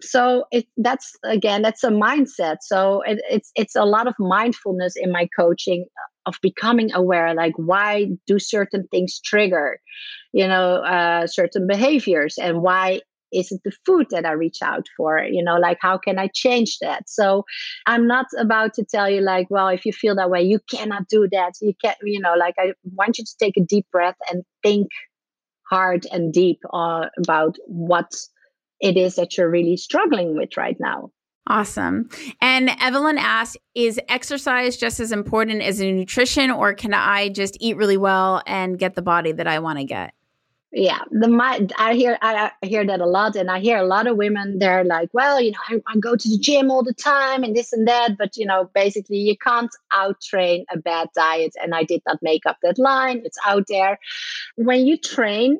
so 0.02 0.44
it 0.50 0.66
that's 0.76 1.16
again 1.24 1.62
that's 1.62 1.84
a 1.84 1.90
mindset. 1.90 2.58
So 2.62 3.02
it, 3.02 3.20
it's 3.30 3.52
it's 3.54 3.76
a 3.76 3.84
lot 3.84 4.08
of 4.08 4.14
mindfulness 4.18 4.94
in 4.96 5.12
my 5.12 5.28
coaching 5.38 5.86
of 6.26 6.36
becoming 6.42 6.92
aware 6.92 7.34
like 7.34 7.54
why 7.56 8.06
do 8.26 8.38
certain 8.38 8.86
things 8.90 9.20
trigger 9.24 9.78
you 10.32 10.46
know 10.46 10.76
uh, 10.76 11.26
certain 11.26 11.66
behaviors 11.66 12.36
and 12.38 12.62
why 12.62 13.00
is 13.32 13.52
it 13.52 13.60
the 13.64 13.72
food 13.86 14.06
that 14.10 14.26
i 14.26 14.32
reach 14.32 14.58
out 14.62 14.86
for 14.96 15.22
you 15.22 15.42
know 15.42 15.56
like 15.56 15.78
how 15.80 15.96
can 15.96 16.18
i 16.18 16.28
change 16.34 16.78
that? 16.80 17.08
So 17.08 17.44
i'm 17.86 18.06
not 18.06 18.26
about 18.38 18.74
to 18.74 18.84
tell 18.84 19.08
you 19.08 19.20
like 19.20 19.46
well 19.50 19.68
if 19.68 19.84
you 19.86 19.92
feel 19.92 20.14
that 20.16 20.30
way 20.30 20.42
you 20.42 20.58
cannot 20.70 21.08
do 21.08 21.28
that. 21.32 21.52
You 21.60 21.74
can't 21.82 21.98
you 22.02 22.20
know 22.20 22.34
like 22.34 22.54
i 22.58 22.72
want 22.84 23.18
you 23.18 23.24
to 23.24 23.36
take 23.38 23.56
a 23.56 23.64
deep 23.64 23.86
breath 23.92 24.16
and 24.30 24.42
think 24.62 24.88
hard 25.70 26.06
and 26.10 26.32
deep 26.32 26.58
uh, 26.72 27.06
about 27.16 27.56
what 27.66 28.12
it 28.80 28.96
is 28.96 29.14
that 29.14 29.36
you're 29.36 29.50
really 29.50 29.76
struggling 29.76 30.36
with 30.36 30.56
right 30.56 30.76
now 30.80 31.10
Awesome. 31.50 32.08
And 32.40 32.70
Evelyn 32.80 33.18
asked, 33.18 33.58
is 33.74 33.98
exercise 34.08 34.76
just 34.76 35.00
as 35.00 35.10
important 35.10 35.62
as 35.62 35.80
nutrition, 35.80 36.48
or 36.48 36.74
can 36.74 36.94
I 36.94 37.28
just 37.28 37.56
eat 37.58 37.76
really 37.76 37.96
well 37.96 38.40
and 38.46 38.78
get 38.78 38.94
the 38.94 39.02
body 39.02 39.32
that 39.32 39.48
I 39.48 39.58
want 39.58 39.80
to 39.80 39.84
get? 39.84 40.14
Yeah, 40.72 41.00
the 41.10 41.26
my 41.26 41.66
I 41.76 41.94
hear 41.94 42.16
I, 42.22 42.52
hear 42.62 42.86
that 42.86 43.00
a 43.00 43.06
lot, 43.06 43.34
and 43.34 43.50
I 43.50 43.58
hear 43.58 43.78
a 43.78 43.84
lot 43.84 44.06
of 44.06 44.16
women. 44.16 44.60
They're 44.60 44.84
like, 44.84 45.08
"Well, 45.12 45.40
you 45.40 45.50
know, 45.50 45.58
I, 45.68 45.82
I 45.88 45.98
go 45.98 46.14
to 46.14 46.28
the 46.28 46.38
gym 46.38 46.70
all 46.70 46.84
the 46.84 46.94
time, 46.94 47.42
and 47.42 47.56
this 47.56 47.72
and 47.72 47.88
that." 47.88 48.16
But 48.16 48.36
you 48.36 48.46
know, 48.46 48.70
basically, 48.72 49.16
you 49.16 49.36
can't 49.36 49.74
out 49.92 50.20
train 50.20 50.64
a 50.72 50.78
bad 50.78 51.08
diet. 51.16 51.56
And 51.60 51.74
I 51.74 51.82
did 51.82 52.02
not 52.06 52.22
make 52.22 52.46
up 52.46 52.58
that 52.62 52.78
line; 52.78 53.22
it's 53.24 53.38
out 53.44 53.64
there. 53.68 53.98
When 54.54 54.86
you 54.86 54.96
train, 54.96 55.58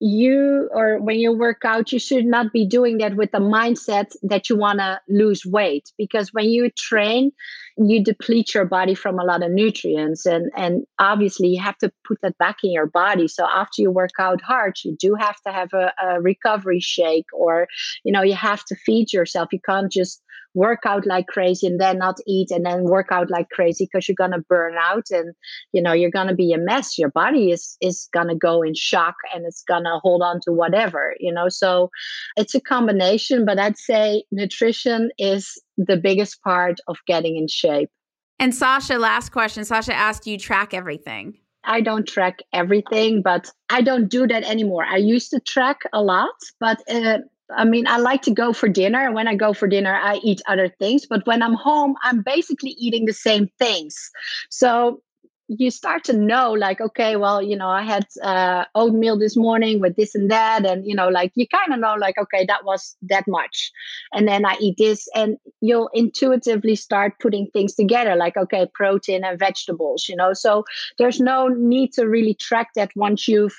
you 0.00 0.68
or 0.72 0.98
when 1.00 1.18
you 1.18 1.32
work 1.32 1.64
out 1.64 1.90
you 1.90 1.98
should 1.98 2.26
not 2.26 2.52
be 2.52 2.66
doing 2.66 2.98
that 2.98 3.16
with 3.16 3.30
the 3.32 3.38
mindset 3.38 4.14
that 4.22 4.50
you 4.50 4.56
want 4.56 4.78
to 4.78 5.00
lose 5.08 5.46
weight 5.46 5.90
because 5.96 6.34
when 6.34 6.44
you 6.44 6.70
train 6.70 7.32
you 7.78 8.02
deplete 8.02 8.54
your 8.54 8.64
body 8.64 8.94
from 8.94 9.18
a 9.18 9.24
lot 9.24 9.42
of 9.42 9.50
nutrients 9.50 10.24
and 10.24 10.50
and 10.56 10.84
obviously 10.98 11.48
you 11.48 11.60
have 11.60 11.76
to 11.78 11.92
put 12.06 12.18
that 12.22 12.36
back 12.38 12.56
in 12.62 12.72
your 12.72 12.86
body. 12.86 13.28
So 13.28 13.46
after 13.46 13.82
you 13.82 13.90
work 13.90 14.18
out 14.18 14.40
hard 14.40 14.76
you 14.84 14.96
do 14.98 15.14
have 15.14 15.36
to 15.46 15.52
have 15.52 15.72
a, 15.72 15.92
a 16.02 16.20
recovery 16.20 16.80
shake 16.80 17.26
or 17.32 17.68
you 18.04 18.12
know 18.12 18.22
you 18.22 18.34
have 18.34 18.64
to 18.66 18.76
feed 18.76 19.12
yourself. 19.12 19.48
You 19.52 19.60
can't 19.60 19.92
just 19.92 20.22
work 20.54 20.80
out 20.86 21.06
like 21.06 21.26
crazy 21.26 21.66
and 21.66 21.78
then 21.78 21.98
not 21.98 22.16
eat 22.26 22.50
and 22.50 22.64
then 22.64 22.84
work 22.84 23.08
out 23.10 23.30
like 23.30 23.50
crazy 23.50 23.84
because 23.84 24.08
you're 24.08 24.16
to 24.30 24.44
burn 24.48 24.74
out 24.80 25.04
and 25.10 25.34
you 25.72 25.82
know 25.82 25.92
you're 25.92 26.10
to 26.28 26.34
be 26.34 26.54
a 26.54 26.58
mess. 26.58 26.96
Your 26.96 27.10
body 27.10 27.50
is 27.50 27.76
is 27.82 28.08
to 28.28 28.34
go 28.34 28.62
in 28.62 28.74
shock 28.74 29.16
and 29.34 29.44
it's 29.44 29.62
to 29.84 29.98
hold 30.02 30.22
on 30.22 30.40
to 30.44 30.52
whatever 30.52 31.14
you 31.20 31.32
know? 31.32 31.48
So 31.48 31.90
it's 32.36 32.54
a 32.54 32.60
combination 32.60 33.44
but 33.44 33.58
i'd 33.58 33.78
say 33.78 34.24
nutrition 34.30 35.10
is 35.18 35.60
the 35.76 35.96
biggest 35.96 36.42
part 36.42 36.78
of 36.88 36.96
getting 37.06 37.36
in 37.36 37.48
shape 37.48 37.90
and 38.38 38.54
sasha 38.54 38.98
last 38.98 39.30
question 39.30 39.64
sasha 39.64 39.94
asked 39.94 40.26
you 40.26 40.38
track 40.38 40.74
everything 40.74 41.38
I 41.68 41.80
don't 41.80 42.06
track 42.06 42.38
everything, 42.52 43.22
but 43.22 43.50
I 43.70 43.82
don't 43.82 44.08
do 44.08 44.26
that 44.28 44.44
anymore. 44.44 44.84
I 44.84 44.98
used 44.98 45.30
to 45.30 45.40
track 45.40 45.78
a 45.92 46.00
lot, 46.00 46.30
but 46.60 46.80
uh, 46.88 47.18
I 47.54 47.64
mean, 47.64 47.86
I 47.86 47.98
like 47.98 48.22
to 48.22 48.30
go 48.30 48.52
for 48.52 48.68
dinner. 48.68 49.12
When 49.12 49.28
I 49.28 49.34
go 49.34 49.52
for 49.52 49.68
dinner, 49.68 49.94
I 49.94 50.16
eat 50.22 50.40
other 50.48 50.68
things. 50.68 51.06
But 51.06 51.26
when 51.26 51.42
I'm 51.42 51.54
home, 51.54 51.94
I'm 52.02 52.22
basically 52.22 52.70
eating 52.70 53.04
the 53.04 53.12
same 53.12 53.48
things. 53.58 54.10
So 54.50 55.02
you 55.48 55.70
start 55.70 56.04
to 56.04 56.12
know, 56.12 56.52
like, 56.52 56.80
okay, 56.80 57.16
well, 57.16 57.40
you 57.40 57.56
know, 57.56 57.68
I 57.68 57.82
had 57.82 58.06
uh, 58.22 58.64
oatmeal 58.74 59.18
this 59.18 59.36
morning 59.36 59.80
with 59.80 59.94
this 59.96 60.14
and 60.14 60.30
that. 60.30 60.66
And, 60.66 60.84
you 60.84 60.94
know, 60.94 61.08
like, 61.08 61.32
you 61.34 61.46
kind 61.46 61.72
of 61.72 61.78
know, 61.78 61.94
like, 61.94 62.18
okay, 62.18 62.44
that 62.46 62.64
was 62.64 62.96
that 63.02 63.24
much. 63.28 63.70
And 64.12 64.26
then 64.26 64.44
I 64.44 64.56
eat 64.60 64.76
this. 64.78 65.08
And 65.14 65.36
you'll 65.60 65.90
intuitively 65.94 66.74
start 66.74 67.14
putting 67.20 67.48
things 67.52 67.74
together, 67.74 68.16
like, 68.16 68.36
okay, 68.36 68.66
protein 68.74 69.24
and 69.24 69.38
vegetables, 69.38 70.06
you 70.08 70.16
know. 70.16 70.32
So 70.32 70.64
there's 70.98 71.20
no 71.20 71.48
need 71.48 71.92
to 71.92 72.06
really 72.06 72.34
track 72.34 72.68
that 72.74 72.90
once 72.96 73.28
you've 73.28 73.56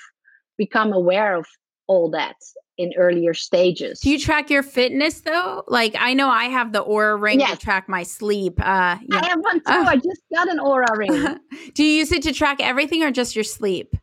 become 0.58 0.92
aware 0.92 1.36
of 1.36 1.46
all 1.88 2.10
that 2.10 2.36
in 2.78 2.92
earlier 2.96 3.34
stages. 3.34 4.00
Do 4.00 4.10
you 4.10 4.18
track 4.18 4.50
your 4.50 4.62
fitness 4.62 5.20
though? 5.20 5.64
Like 5.66 5.96
I 5.98 6.14
know 6.14 6.28
I 6.28 6.44
have 6.44 6.72
the 6.72 6.84
Oura 6.84 7.20
ring 7.20 7.40
yes. 7.40 7.50
to 7.50 7.56
track 7.56 7.88
my 7.88 8.04
sleep. 8.04 8.60
Uh, 8.60 8.96
yeah. 9.02 9.20
I 9.20 9.26
have 9.26 9.40
one 9.40 9.58
too. 9.58 9.64
Oh. 9.66 9.84
I 9.84 9.96
just 9.96 10.22
got 10.32 10.48
an 10.48 10.58
Oura 10.58 10.96
ring. 10.96 11.38
Do 11.74 11.82
you 11.82 11.90
use 11.90 12.12
it 12.12 12.22
to 12.22 12.32
track 12.32 12.58
everything 12.60 13.02
or 13.02 13.10
just 13.10 13.34
your 13.34 13.44
sleep? 13.44 13.96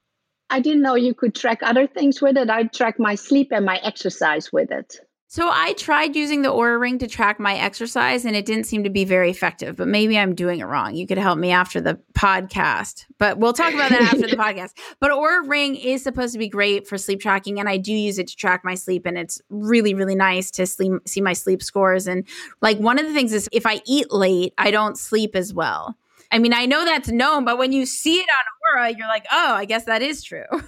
I 0.49 0.59
didn't 0.59 0.81
know 0.81 0.95
you 0.95 1.13
could 1.13 1.33
track 1.33 1.59
other 1.63 1.87
things 1.87 2.21
with 2.21 2.37
it. 2.37 2.49
I 2.49 2.63
track 2.63 2.99
my 2.99 3.15
sleep 3.15 3.51
and 3.51 3.65
my 3.65 3.77
exercise 3.77 4.51
with 4.51 4.71
it. 4.71 4.99
So 5.35 5.49
I 5.51 5.73
tried 5.73 6.15
using 6.15 6.43
the 6.43 6.47
Oura 6.47 6.79
Ring 6.79 6.97
to 6.99 7.09
track 7.09 7.41
my 7.41 7.55
exercise 7.55 8.23
and 8.23 8.37
it 8.37 8.45
didn't 8.45 8.67
seem 8.67 8.85
to 8.85 8.89
be 8.89 9.03
very 9.03 9.29
effective, 9.29 9.75
but 9.75 9.85
maybe 9.85 10.17
I'm 10.17 10.33
doing 10.33 10.61
it 10.61 10.63
wrong. 10.63 10.95
You 10.95 11.05
could 11.05 11.17
help 11.17 11.37
me 11.37 11.51
after 11.51 11.81
the 11.81 11.99
podcast, 12.13 13.03
but 13.17 13.37
we'll 13.37 13.51
talk 13.51 13.73
about 13.73 13.89
that 13.89 14.13
after 14.13 14.27
the 14.27 14.27
podcast. 14.37 14.69
But 15.01 15.11
Oura 15.11 15.45
Ring 15.45 15.75
is 15.75 16.01
supposed 16.01 16.31
to 16.31 16.39
be 16.39 16.47
great 16.47 16.87
for 16.87 16.97
sleep 16.97 17.19
tracking 17.19 17.59
and 17.59 17.67
I 17.67 17.75
do 17.75 17.91
use 17.91 18.17
it 18.17 18.27
to 18.27 18.35
track 18.37 18.61
my 18.63 18.75
sleep 18.75 19.05
and 19.05 19.17
it's 19.17 19.41
really 19.49 19.93
really 19.93 20.15
nice 20.15 20.49
to 20.51 20.65
sleep, 20.65 20.93
see 21.05 21.19
my 21.19 21.33
sleep 21.33 21.61
scores 21.61 22.07
and 22.07 22.25
like 22.61 22.77
one 22.77 22.97
of 22.97 23.05
the 23.05 23.13
things 23.13 23.33
is 23.33 23.49
if 23.51 23.65
I 23.65 23.81
eat 23.85 24.13
late, 24.13 24.53
I 24.57 24.71
don't 24.71 24.97
sleep 24.97 25.35
as 25.35 25.53
well. 25.53 25.97
I 26.31 26.39
mean, 26.39 26.53
I 26.53 26.65
know 26.65 26.85
that's 26.85 27.09
known, 27.09 27.43
but 27.43 27.57
when 27.57 27.73
you 27.73 27.85
see 27.85 28.19
it 28.19 28.29
on 28.29 28.79
Oura, 28.79 28.97
you're 28.97 29.07
like, 29.07 29.25
"Oh, 29.29 29.53
I 29.53 29.65
guess 29.65 29.83
that 29.83 30.01
is 30.01 30.23
true." 30.23 30.45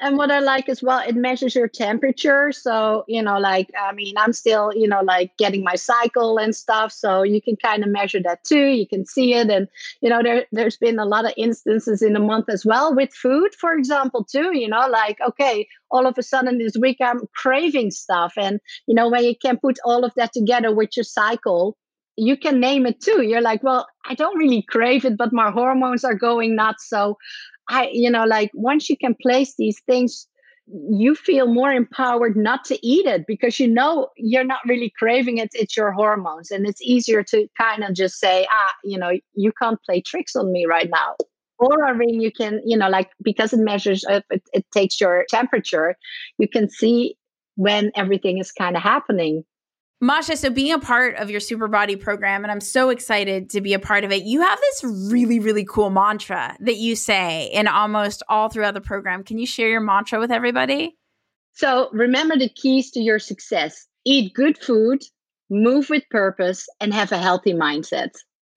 and 0.00 0.16
what 0.16 0.30
I 0.30 0.40
like 0.40 0.68
as 0.68 0.82
well, 0.82 1.02
it 1.06 1.14
measures 1.14 1.54
your 1.54 1.68
temperature. 1.68 2.52
So, 2.52 3.04
you 3.08 3.22
know, 3.22 3.38
like, 3.38 3.70
I 3.78 3.92
mean, 3.92 4.14
I'm 4.16 4.32
still, 4.32 4.72
you 4.74 4.88
know, 4.88 5.00
like 5.00 5.36
getting 5.38 5.62
my 5.62 5.74
cycle 5.74 6.38
and 6.38 6.54
stuff. 6.54 6.92
So 6.92 7.22
you 7.22 7.40
can 7.40 7.56
kind 7.56 7.82
of 7.82 7.90
measure 7.90 8.20
that 8.22 8.44
too. 8.44 8.66
You 8.66 8.86
can 8.86 9.04
see 9.04 9.34
it. 9.34 9.50
And, 9.50 9.68
you 10.00 10.08
know, 10.08 10.22
there, 10.22 10.46
there's 10.52 10.76
been 10.76 10.98
a 10.98 11.04
lot 11.04 11.24
of 11.24 11.32
instances 11.36 12.02
in 12.02 12.12
the 12.12 12.20
month 12.20 12.48
as 12.48 12.64
well 12.64 12.94
with 12.94 13.12
food, 13.12 13.54
for 13.54 13.72
example, 13.72 14.24
too, 14.24 14.56
you 14.56 14.68
know, 14.68 14.86
like, 14.88 15.18
okay, 15.26 15.66
all 15.90 16.06
of 16.06 16.16
a 16.18 16.22
sudden 16.22 16.58
this 16.58 16.76
week 16.76 16.98
I'm 17.00 17.20
craving 17.34 17.90
stuff. 17.90 18.34
And, 18.36 18.60
you 18.86 18.94
know, 18.94 19.08
when 19.08 19.24
you 19.24 19.36
can 19.36 19.58
put 19.58 19.78
all 19.84 20.04
of 20.04 20.12
that 20.16 20.32
together 20.32 20.74
with 20.74 20.96
your 20.96 21.04
cycle, 21.04 21.76
you 22.16 22.36
can 22.36 22.60
name 22.60 22.86
it 22.86 23.00
too. 23.00 23.22
You're 23.22 23.40
like, 23.40 23.62
well, 23.62 23.86
I 24.04 24.14
don't 24.14 24.36
really 24.36 24.62
crave 24.62 25.04
it, 25.04 25.16
but 25.16 25.32
my 25.32 25.50
hormones 25.50 26.04
are 26.04 26.14
going 26.14 26.54
nuts. 26.54 26.88
So 26.88 27.16
I, 27.72 27.88
you 27.90 28.10
know, 28.10 28.24
like 28.24 28.50
once 28.52 28.90
you 28.90 28.98
can 28.98 29.16
place 29.20 29.54
these 29.56 29.80
things, 29.86 30.28
you 30.66 31.14
feel 31.14 31.46
more 31.46 31.72
empowered 31.72 32.36
not 32.36 32.64
to 32.66 32.86
eat 32.86 33.06
it 33.06 33.24
because 33.26 33.58
you 33.58 33.66
know 33.66 34.08
you're 34.16 34.44
not 34.44 34.60
really 34.68 34.92
craving 34.98 35.38
it. 35.38 35.48
It's 35.54 35.76
your 35.76 35.90
hormones. 35.90 36.50
And 36.50 36.66
it's 36.66 36.82
easier 36.82 37.22
to 37.24 37.48
kind 37.58 37.82
of 37.82 37.94
just 37.94 38.20
say, 38.20 38.46
ah, 38.50 38.72
you 38.84 38.98
know, 38.98 39.12
you 39.34 39.52
can't 39.60 39.82
play 39.84 40.02
tricks 40.02 40.36
on 40.36 40.52
me 40.52 40.66
right 40.66 40.88
now. 40.90 41.16
Oura 41.60 41.98
ring, 41.98 42.20
you 42.20 42.30
can, 42.30 42.60
you 42.64 42.76
know, 42.76 42.90
like 42.90 43.10
because 43.22 43.54
it 43.54 43.60
measures, 43.60 44.04
it, 44.08 44.24
it 44.52 44.66
takes 44.72 45.00
your 45.00 45.24
temperature, 45.30 45.96
you 46.38 46.48
can 46.48 46.68
see 46.68 47.16
when 47.56 47.90
everything 47.96 48.38
is 48.38 48.52
kind 48.52 48.76
of 48.76 48.82
happening 48.82 49.44
Masha, 50.02 50.36
so 50.36 50.50
being 50.50 50.72
a 50.72 50.80
part 50.80 51.14
of 51.14 51.30
your 51.30 51.38
Super 51.38 51.68
Body 51.68 51.94
program, 51.94 52.42
and 52.42 52.50
I'm 52.50 52.60
so 52.60 52.88
excited 52.88 53.48
to 53.50 53.60
be 53.60 53.72
a 53.72 53.78
part 53.78 54.02
of 54.02 54.10
it, 54.10 54.24
you 54.24 54.40
have 54.40 54.58
this 54.58 54.82
really, 54.82 55.38
really 55.38 55.64
cool 55.64 55.90
mantra 55.90 56.56
that 56.58 56.74
you 56.78 56.96
say 56.96 57.46
in 57.52 57.68
almost 57.68 58.20
all 58.28 58.48
throughout 58.48 58.74
the 58.74 58.80
program. 58.80 59.22
Can 59.22 59.38
you 59.38 59.46
share 59.46 59.68
your 59.68 59.80
mantra 59.80 60.18
with 60.18 60.32
everybody? 60.32 60.98
So, 61.54 61.88
remember 61.92 62.36
the 62.36 62.48
keys 62.48 62.90
to 62.90 63.00
your 63.00 63.20
success 63.20 63.86
eat 64.04 64.34
good 64.34 64.58
food, 64.58 65.04
move 65.50 65.88
with 65.88 66.02
purpose, 66.10 66.66
and 66.80 66.92
have 66.92 67.12
a 67.12 67.18
healthy 67.18 67.52
mindset. 67.52 68.10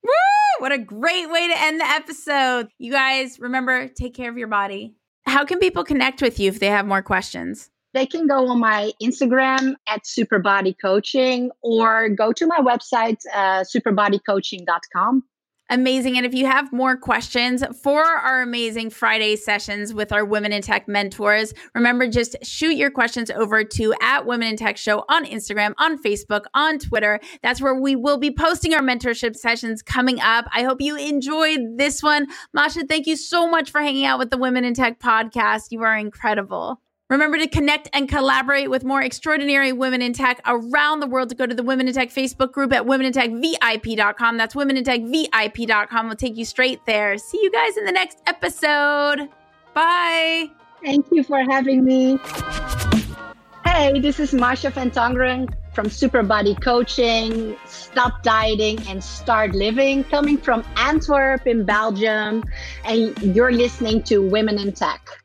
Woo! 0.03 0.10
What 0.58 0.71
a 0.71 0.79
great 0.79 1.29
way 1.29 1.47
to 1.47 1.62
end 1.62 1.79
the 1.79 1.86
episode. 1.86 2.69
You 2.79 2.91
guys, 2.91 3.39
remember, 3.39 3.88
take 3.88 4.15
care 4.15 4.31
of 4.31 4.38
your 4.39 4.47
body. 4.47 4.95
How 5.27 5.45
can 5.45 5.60
people 5.60 5.84
connect 5.84 6.23
with 6.23 6.39
you 6.39 6.49
if 6.49 6.60
they 6.60 6.69
have 6.69 6.88
more 6.88 7.03
questions? 7.03 7.69
They 7.95 8.05
can 8.05 8.27
go 8.27 8.47
on 8.49 8.60
my 8.60 8.91
Instagram 9.01 9.73
at 9.88 10.03
Superbody 10.03 10.75
Coaching 10.79 11.49
or 11.62 12.10
go 12.10 12.34
to 12.34 12.45
my 12.45 12.60
website, 12.60 13.17
uh, 13.34 13.63
superbodycoaching.com. 13.63 15.23
Amazing. 15.71 16.15
And 16.17 16.27
if 16.27 16.36
you 16.36 16.45
have 16.45 16.71
more 16.71 16.95
questions 16.95 17.63
for 17.81 18.03
our 18.03 18.43
amazing 18.43 18.91
Friday 18.91 19.36
sessions 19.36 19.95
with 19.95 20.12
our 20.12 20.23
Women 20.23 20.53
in 20.53 20.62
Tech 20.62 20.88
mentors, 20.88 21.55
remember 21.73 22.08
just 22.08 22.36
shoot 22.43 22.75
your 22.75 22.91
questions 22.91 23.31
over 23.31 23.63
to 23.63 23.95
at 23.99 24.27
Women 24.27 24.49
in 24.49 24.58
Tech 24.58 24.77
Show 24.77 25.05
on 25.10 25.25
Instagram, 25.25 25.73
on 25.79 25.97
Facebook, 26.03 26.43
on 26.53 26.77
Twitter. 26.77 27.19
That's 27.41 27.62
where 27.62 27.73
we 27.73 27.95
will 27.95 28.19
be 28.19 28.29
posting 28.29 28.75
our 28.75 28.81
mentorship 28.81 29.36
sessions 29.36 29.81
coming 29.81 30.19
up. 30.19 30.45
I 30.53 30.62
hope 30.63 30.81
you 30.81 30.97
enjoyed 30.97 31.62
this 31.77 32.03
one. 32.03 32.27
Masha, 32.53 32.86
thank 32.86 33.08
you 33.08 33.15
so 33.15 33.47
much 33.47 33.71
for 33.71 33.81
hanging 33.81 34.05
out 34.05 34.19
with 34.19 34.29
the 34.29 34.38
Women 34.38 34.65
in 34.65 34.75
Tech 34.75 34.99
podcast. 34.99 35.71
You 35.71 35.81
are 35.81 35.97
incredible. 35.97 36.79
Remember 37.07 37.37
to 37.37 37.47
connect 37.47 37.87
and 37.93 38.09
collaborate 38.09 38.71
with 38.71 38.83
more 38.83 39.01
extraordinary 39.01 39.71
women 39.71 40.01
in 40.01 40.13
tech 40.13 40.41
around 40.47 41.01
the 41.01 41.07
world. 41.07 41.29
To 41.29 41.35
go 41.35 41.45
to 41.45 41.53
the 41.53 41.61
Women 41.61 41.87
in 41.87 41.93
Tech 41.93 42.09
Facebook 42.09 42.51
group 42.51 42.73
at 42.73 42.83
womenintechvip.com. 42.83 44.37
That's 44.37 44.55
womenintechvip.com. 44.55 46.07
We'll 46.07 46.15
take 46.15 46.35
you 46.35 46.45
straight 46.45 46.79
there. 46.87 47.17
See 47.19 47.39
you 47.41 47.51
guys 47.51 47.77
in 47.77 47.85
the 47.85 47.91
next 47.91 48.23
episode. 48.25 49.29
Bye. 49.75 50.49
Thank 50.83 51.07
you 51.11 51.23
for 51.23 51.43
having 51.43 51.85
me. 51.85 52.17
Hey, 53.65 53.99
this 53.99 54.19
is 54.19 54.31
Marsha 54.31 54.71
van 54.71 54.89
Tongeren 54.89 55.53
from 55.73 55.89
super 55.89 56.23
body 56.23 56.55
coaching, 56.55 57.55
stop 57.65 58.23
dieting, 58.23 58.79
and 58.87 59.03
start 59.03 59.53
living, 59.53 60.03
coming 60.05 60.37
from 60.37 60.63
Antwerp 60.77 61.45
in 61.45 61.65
Belgium. 61.65 62.43
And 62.85 63.17
you're 63.35 63.51
listening 63.51 64.01
to 64.03 64.19
Women 64.21 64.57
in 64.57 64.71
Tech. 64.71 65.24